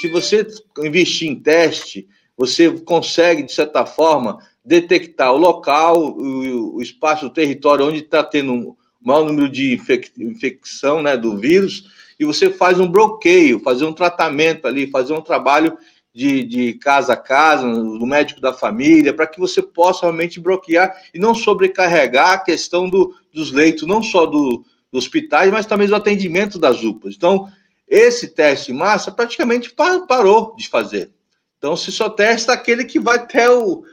Se 0.00 0.08
você 0.08 0.46
investir 0.78 1.28
em 1.28 1.40
teste, 1.40 2.08
você 2.36 2.70
consegue, 2.80 3.42
de 3.42 3.52
certa 3.52 3.84
forma, 3.84 4.38
detectar 4.64 5.32
o 5.32 5.38
local, 5.38 6.00
o, 6.00 6.76
o 6.76 6.82
espaço, 6.82 7.26
o 7.26 7.30
território 7.30 7.86
onde 7.86 7.98
está 7.98 8.22
tendo 8.22 8.76
maior 9.00 9.24
número 9.24 9.48
de 9.48 9.78
infecção 10.18 11.02
né, 11.02 11.16
do 11.16 11.36
vírus, 11.36 11.90
e 12.18 12.24
você 12.24 12.50
faz 12.50 12.78
um 12.78 12.86
bloqueio, 12.86 13.58
fazer 13.60 13.84
um 13.84 13.92
tratamento 13.92 14.66
ali, 14.66 14.90
fazer 14.90 15.12
um 15.12 15.20
trabalho 15.20 15.76
de, 16.14 16.44
de 16.44 16.74
casa 16.74 17.14
a 17.14 17.16
casa, 17.16 17.66
do 17.66 18.06
médico 18.06 18.40
da 18.40 18.52
família, 18.52 19.14
para 19.14 19.26
que 19.26 19.40
você 19.40 19.62
possa 19.62 20.02
realmente 20.02 20.38
bloquear 20.38 20.94
e 21.12 21.18
não 21.18 21.34
sobrecarregar 21.34 22.32
a 22.32 22.38
questão 22.38 22.88
do, 22.88 23.14
dos 23.32 23.50
leitos, 23.50 23.88
não 23.88 24.02
só 24.02 24.26
do, 24.26 24.64
dos 24.92 25.04
hospitais, 25.04 25.50
mas 25.50 25.66
também 25.66 25.88
do 25.88 25.96
atendimento 25.96 26.58
das 26.58 26.82
UPAs. 26.84 27.14
Então, 27.16 27.48
esse 27.88 28.28
teste 28.28 28.70
em 28.70 28.74
massa 28.74 29.10
praticamente 29.10 29.74
parou 30.06 30.54
de 30.56 30.68
fazer. 30.68 31.10
Então, 31.58 31.76
se 31.76 31.90
só 31.90 32.08
testa 32.08 32.52
aquele 32.52 32.84
que 32.84 33.00
vai 33.00 33.16
até 33.16 33.50
o, 33.50 33.84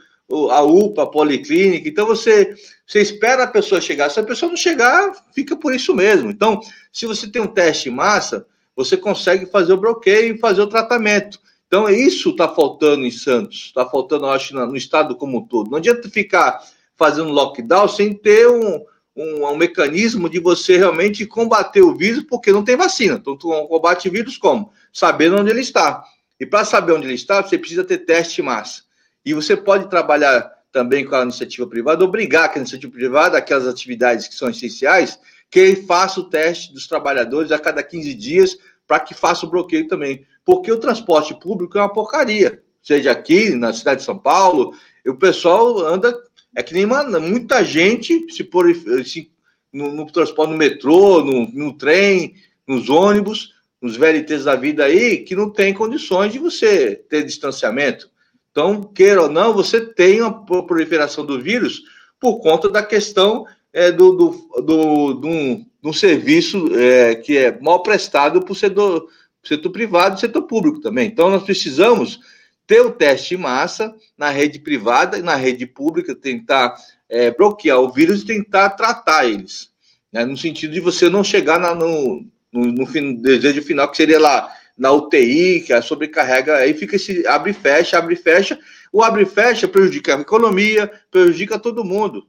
a 0.50 0.62
UPA, 0.62 1.02
a 1.02 1.06
policlínica. 1.06 1.88
Então 1.88 2.06
você, 2.06 2.54
você 2.86 3.00
espera 3.00 3.44
a 3.44 3.48
pessoa 3.48 3.80
chegar. 3.80 4.10
Se 4.10 4.20
a 4.20 4.24
pessoa 4.24 4.50
não 4.50 4.56
chegar, 4.56 5.12
fica 5.34 5.56
por 5.56 5.74
isso 5.74 5.94
mesmo. 5.94 6.30
Então, 6.30 6.60
se 6.92 7.06
você 7.06 7.28
tem 7.28 7.42
um 7.42 7.46
teste 7.46 7.88
em 7.88 7.92
massa, 7.92 8.46
você 8.76 8.96
consegue 8.96 9.46
fazer 9.46 9.72
o 9.72 9.80
bloqueio 9.80 10.34
e 10.34 10.38
fazer 10.38 10.62
o 10.62 10.66
tratamento. 10.66 11.38
Então, 11.66 11.88
isso 11.88 12.30
está 12.30 12.48
faltando 12.48 13.04
em 13.04 13.10
Santos, 13.10 13.66
está 13.66 13.84
faltando, 13.86 14.26
acho, 14.26 14.54
no 14.54 14.76
estado 14.76 15.14
como 15.14 15.38
um 15.38 15.46
todo. 15.46 15.70
Não 15.70 15.78
adianta 15.78 16.08
ficar 16.08 16.60
fazendo 16.96 17.30
lockdown 17.30 17.86
sem 17.86 18.12
ter 18.12 18.48
um, 18.48 18.84
um, 19.16 19.46
um 19.46 19.56
mecanismo 19.56 20.28
de 20.28 20.40
você 20.40 20.76
realmente 20.76 21.24
combater 21.26 21.82
o 21.82 21.94
vírus, 21.94 22.24
porque 22.24 22.52
não 22.52 22.64
tem 22.64 22.76
vacina. 22.76 23.14
Então, 23.14 23.36
tu 23.36 23.48
combate 23.68 24.10
vírus 24.10 24.36
como? 24.36 24.72
Sabendo 24.92 25.36
onde 25.36 25.50
ele 25.50 25.60
está. 25.60 26.02
E 26.40 26.46
para 26.46 26.64
saber 26.64 26.94
onde 26.94 27.06
ele 27.06 27.14
está, 27.14 27.42
você 27.42 27.56
precisa 27.56 27.84
ter 27.84 27.98
teste 27.98 28.40
em 28.40 28.44
massa. 28.44 28.82
E 29.24 29.34
você 29.34 29.56
pode 29.56 29.88
trabalhar 29.88 30.50
também 30.72 31.04
com 31.04 31.14
a 31.14 31.22
iniciativa 31.22 31.66
privada, 31.66 32.04
obrigar 32.04 32.50
que 32.50 32.58
a 32.58 32.62
iniciativa 32.62 32.92
privada, 32.92 33.36
aquelas 33.36 33.66
atividades 33.66 34.28
que 34.28 34.34
são 34.34 34.48
essenciais, 34.48 35.18
que 35.50 35.76
faça 35.76 36.20
o 36.20 36.24
teste 36.24 36.72
dos 36.72 36.86
trabalhadores 36.86 37.50
a 37.50 37.58
cada 37.58 37.82
15 37.82 38.14
dias, 38.14 38.56
para 38.86 39.00
que 39.00 39.14
faça 39.14 39.46
o 39.46 39.50
bloqueio 39.50 39.88
também. 39.88 40.24
Porque 40.44 40.70
o 40.70 40.78
transporte 40.78 41.38
público 41.38 41.76
é 41.76 41.80
uma 41.80 41.92
porcaria. 41.92 42.62
Seja 42.82 43.10
aqui, 43.10 43.50
na 43.50 43.72
cidade 43.72 44.00
de 44.00 44.06
São 44.06 44.18
Paulo, 44.18 44.74
o 45.06 45.14
pessoal 45.14 45.78
anda. 45.86 46.16
É 46.56 46.62
que 46.62 46.74
nem 46.74 46.84
muita 46.84 47.64
gente 47.64 48.26
se 48.32 48.42
por 48.42 48.66
se, 49.04 49.30
no, 49.72 49.92
no, 49.92 50.06
transporte, 50.10 50.50
no 50.50 50.56
metrô, 50.56 51.22
no, 51.22 51.48
no 51.52 51.72
trem, 51.76 52.34
nos 52.66 52.88
ônibus, 52.88 53.54
nos 53.80 53.96
VLTs 53.96 54.44
da 54.44 54.56
vida 54.56 54.84
aí, 54.84 55.18
que 55.18 55.36
não 55.36 55.48
tem 55.48 55.72
condições 55.72 56.32
de 56.32 56.40
você 56.40 56.96
ter 56.96 57.22
distanciamento. 57.22 58.10
Então, 58.50 58.82
queira 58.82 59.22
ou 59.22 59.28
não, 59.30 59.54
você 59.54 59.80
tem 59.80 60.20
uma 60.20 60.44
proliferação 60.44 61.24
do 61.24 61.40
vírus 61.40 61.82
por 62.18 62.40
conta 62.40 62.68
da 62.68 62.82
questão 62.82 63.46
é, 63.72 63.92
do, 63.92 64.12
do, 64.12 64.62
do, 64.62 65.14
do, 65.14 65.28
um, 65.28 65.66
um 65.84 65.92
serviço 65.92 66.68
é, 66.74 67.14
que 67.14 67.38
é 67.38 67.58
mal 67.60 67.82
prestado 67.82 68.44
o 68.46 68.54
setor, 68.54 69.08
setor 69.42 69.70
privado 69.70 70.16
e 70.16 70.20
setor 70.20 70.42
público 70.42 70.80
também. 70.80 71.06
Então, 71.06 71.30
nós 71.30 71.44
precisamos 71.44 72.18
ter 72.66 72.80
o 72.80 72.90
teste 72.90 73.34
em 73.34 73.38
massa 73.38 73.94
na 74.16 74.30
rede 74.30 74.58
privada 74.58 75.18
e 75.18 75.22
na 75.22 75.36
rede 75.36 75.66
pública, 75.66 76.14
tentar 76.14 76.74
é, 77.08 77.30
bloquear 77.30 77.80
o 77.80 77.92
vírus 77.92 78.22
e 78.22 78.26
tentar 78.26 78.70
tratar 78.70 79.26
eles. 79.26 79.70
Né, 80.12 80.24
no 80.24 80.36
sentido 80.36 80.72
de 80.72 80.80
você 80.80 81.08
não 81.08 81.22
chegar 81.22 81.58
na, 81.58 81.74
no, 81.74 82.26
no, 82.52 82.66
no 82.66 83.22
desejo 83.22 83.62
final, 83.62 83.88
que 83.88 83.96
seria 83.96 84.18
lá 84.18 84.52
na 84.80 84.90
UTI, 84.90 85.60
que 85.60 85.74
a 85.74 85.82
sobrecarrega, 85.82 86.56
aí 86.56 86.72
fica 86.72 86.96
esse 86.96 87.26
abre 87.26 87.50
e 87.50 87.54
fecha, 87.54 87.98
abre 87.98 88.14
e 88.14 88.16
fecha. 88.16 88.58
O 88.90 89.02
abre 89.02 89.24
e 89.24 89.26
fecha 89.26 89.68
prejudica 89.68 90.16
a 90.16 90.20
economia, 90.20 90.90
prejudica 91.10 91.58
todo 91.58 91.84
mundo. 91.84 92.26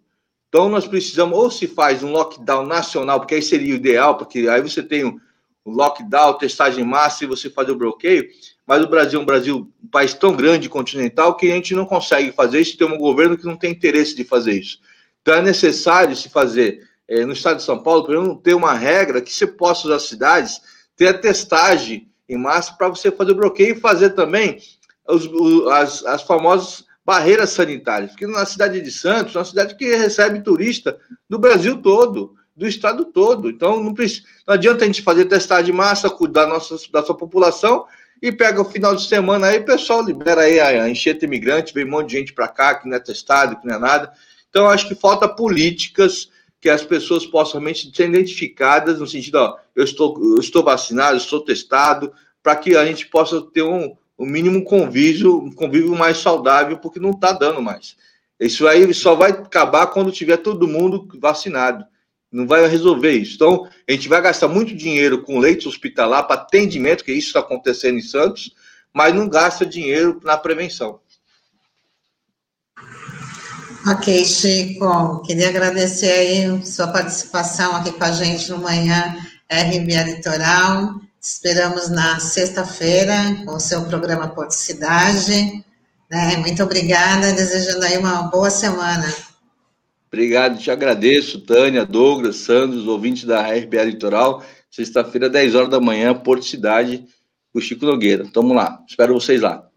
Então 0.50 0.68
nós 0.68 0.86
precisamos, 0.86 1.38
ou 1.38 1.50
se 1.50 1.66
faz 1.66 2.04
um 2.04 2.12
lockdown 2.12 2.66
nacional, 2.66 3.22
porque 3.22 3.36
aí 3.36 3.42
seria 3.42 3.74
o 3.74 3.78
ideal, 3.78 4.18
porque 4.18 4.50
aí 4.50 4.62
você 4.62 4.84
tem 4.84 5.06
o 5.06 5.18
um 5.66 5.72
lockdown, 5.72 6.34
testagem 6.34 6.84
massa 6.84 7.24
e 7.24 7.28
você 7.28 7.50
fazer 7.50 7.72
o 7.72 7.78
bloqueio, 7.78 8.28
mas 8.68 8.84
o 8.84 8.88
Brasil 8.90 9.22
é 9.22 9.24
um 9.24 9.26
Brasil, 9.26 9.72
um 9.82 9.88
país 9.88 10.14
tão 10.14 10.36
grande, 10.36 10.68
continental, 10.68 11.38
que 11.38 11.50
a 11.50 11.56
gente 11.56 11.74
não 11.74 11.86
consegue 11.86 12.34
fazer 12.34 12.60
isso, 12.60 12.78
tem 12.78 12.86
um 12.86 12.98
governo 12.98 13.38
que 13.38 13.46
não 13.46 13.56
tem 13.56 13.72
interesse 13.72 14.14
de 14.14 14.26
fazer 14.26 14.60
isso. 14.60 14.78
Então 15.22 15.36
é 15.36 15.42
necessário 15.42 16.18
se 16.18 16.28
fazer, 16.28 16.86
é, 17.08 17.26
no 17.26 17.32
estado 17.32 17.58
de 17.58 17.64
São 17.64 17.82
Paulo, 17.82 18.04
por 18.04 18.14
exemplo, 18.14 18.36
ter 18.44 18.54
uma 18.54 18.74
regra 18.74 19.22
que 19.22 19.32
você 19.32 19.48
possa 19.48 19.96
as 19.96 20.04
cidades 20.04 20.60
ter 20.98 21.08
a 21.08 21.14
testagem 21.14 22.11
em 22.34 22.38
massa 22.38 22.74
para 22.74 22.90
você 22.90 23.12
fazer 23.12 23.32
o 23.32 23.36
bloqueio 23.36 23.76
e 23.76 23.80
fazer 23.80 24.12
também 24.12 24.58
os, 25.08 25.30
as, 25.72 26.06
as 26.06 26.22
famosas 26.24 26.86
barreiras 27.06 27.50
sanitárias. 27.50 28.12
Porque 28.12 28.28
na 28.28 28.46
cidade 28.46 28.80
de 28.80 28.92
Santos, 28.92 29.36
é 29.36 29.40
uma 29.40 29.46
cidade 29.46 29.76
que 29.76 29.96
recebe 29.96 30.42
turista 30.42 30.98
do 31.30 31.38
Brasil 31.38 31.82
todo, 31.82 32.36
do 32.56 32.68
estado 32.68 33.06
todo. 33.06 33.50
Então 33.50 33.84
não, 33.84 33.94
precisa, 33.94 34.24
não 34.48 34.54
adianta 34.54 34.84
a 34.84 34.88
gente 34.88 35.02
fazer 35.02 35.26
testar 35.26 35.62
de 35.62 35.74
massa, 35.74 36.10
cuidar 36.10 36.46
da, 36.46 36.54
nossa, 36.54 36.76
da 36.92 37.04
sua 37.04 37.16
população 37.16 37.86
e 38.22 38.32
pega 38.32 38.62
o 38.62 38.66
final 38.66 38.96
de 38.96 39.08
semana 39.08 39.48
aí, 39.48 39.60
pessoal 39.62 40.06
libera 40.06 40.42
aí 40.42 40.60
a 40.60 40.88
enchente 40.88 41.26
imigrante, 41.26 41.74
vem 41.74 41.86
um 41.86 41.90
monte 41.90 42.10
de 42.10 42.18
gente 42.18 42.34
para 42.34 42.48
cá 42.48 42.76
que 42.76 42.88
não 42.88 42.96
é 42.96 43.00
testado, 43.00 43.60
que 43.60 43.66
não 43.66 43.76
é 43.76 43.80
nada. 43.80 44.14
Então, 44.50 44.68
acho 44.68 44.88
que 44.88 44.94
falta 44.94 45.28
políticas 45.28 46.30
que 46.62 46.70
as 46.70 46.84
pessoas 46.84 47.26
possam 47.26 47.54
realmente 47.54 47.92
ser 47.94 48.08
identificadas 48.08 49.00
no 49.00 49.08
sentido, 49.08 49.36
ó, 49.36 49.58
eu 49.76 49.84
estou, 49.84 50.16
eu 50.24 50.40
estou 50.40 50.64
vacinado, 50.64 51.18
estou 51.18 51.42
testado, 51.42 52.14
para 52.44 52.56
que 52.56 52.76
a 52.76 52.86
gente 52.86 53.08
possa 53.08 53.42
ter 53.42 53.64
um, 53.64 53.96
um 54.18 54.26
mínimo 54.26 54.64
convívio, 54.64 55.40
um 55.40 55.52
convívio 55.52 55.96
mais 55.96 56.20
saudável, 56.20 56.78
porque 56.78 57.00
não 57.00 57.10
está 57.10 57.32
dando 57.32 57.62
mais. 57.62 57.96
Isso 58.40 58.68
aí 58.68 58.94
só 58.94 59.16
vai 59.16 59.32
acabar 59.32 59.88
quando 59.88 60.12
tiver 60.12 60.38
todo 60.38 60.68
mundo 60.68 61.08
vacinado. 61.20 61.84
Não 62.32 62.48
vai 62.48 62.66
resolver 62.68 63.12
isso. 63.12 63.36
Então, 63.36 63.68
a 63.88 63.92
gente 63.92 64.08
vai 64.08 64.22
gastar 64.22 64.48
muito 64.48 64.76
dinheiro 64.76 65.24
com 65.24 65.40
leitos 65.40 65.66
hospitalar 65.66 66.26
para 66.28 66.42
atendimento, 66.42 67.04
que 67.04 67.12
isso 67.12 67.28
está 67.28 67.40
acontecendo 67.40 67.98
em 67.98 68.02
Santos, 68.02 68.52
mas 68.94 69.14
não 69.14 69.28
gasta 69.28 69.66
dinheiro 69.66 70.20
na 70.24 70.38
prevenção. 70.38 71.00
Ok, 73.88 74.26
Chico. 74.26 75.22
Queria 75.24 75.50
agradecer 75.50 76.12
aí 76.12 76.66
sua 76.66 76.88
participação 76.88 77.76
aqui 77.76 77.92
com 77.92 78.04
a 78.04 78.12
gente 78.12 78.50
no 78.52 78.60
Manhã 78.60 79.18
RBA 79.50 80.04
Litoral. 80.04 81.02
Esperamos 81.20 81.90
na 81.90 82.20
sexta-feira 82.20 83.14
com 83.44 83.56
o 83.56 83.60
seu 83.60 83.84
programa 83.86 84.28
Porto 84.28 84.52
Cidade. 84.52 85.64
Né? 86.10 86.38
Muito 86.38 86.62
obrigada, 86.62 87.34
desejando 87.34 87.84
aí 87.84 87.98
uma 87.98 88.24
boa 88.24 88.52
semana. 88.52 89.12
Obrigado, 90.08 90.60
te 90.60 90.70
agradeço, 90.70 91.40
Tânia, 91.42 91.86
Douglas, 91.86 92.36
Sandros, 92.36 92.86
ouvintes 92.86 93.24
da 93.24 93.42
RBA 93.42 93.84
Litoral. 93.84 94.44
Sexta-feira, 94.70 95.30
10 95.30 95.56
horas 95.56 95.70
da 95.70 95.80
manhã, 95.80 96.14
Porto 96.14 96.46
Cidade, 96.46 97.06
com 97.52 97.60
o 97.60 97.62
Chico 97.62 97.86
Nogueira. 97.86 98.30
Tamo 98.32 98.54
lá, 98.54 98.84
espero 98.88 99.14
vocês 99.14 99.42
lá. 99.42 99.68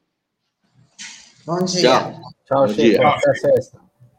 Bom 1.46 1.64
dia. 1.64 1.90
Tchau, 1.90 2.20
Tchau 2.46 2.68
Chico. 2.68 2.82
Dia. 2.82 3.08
Até 3.08 3.34
sexta. 3.34 3.83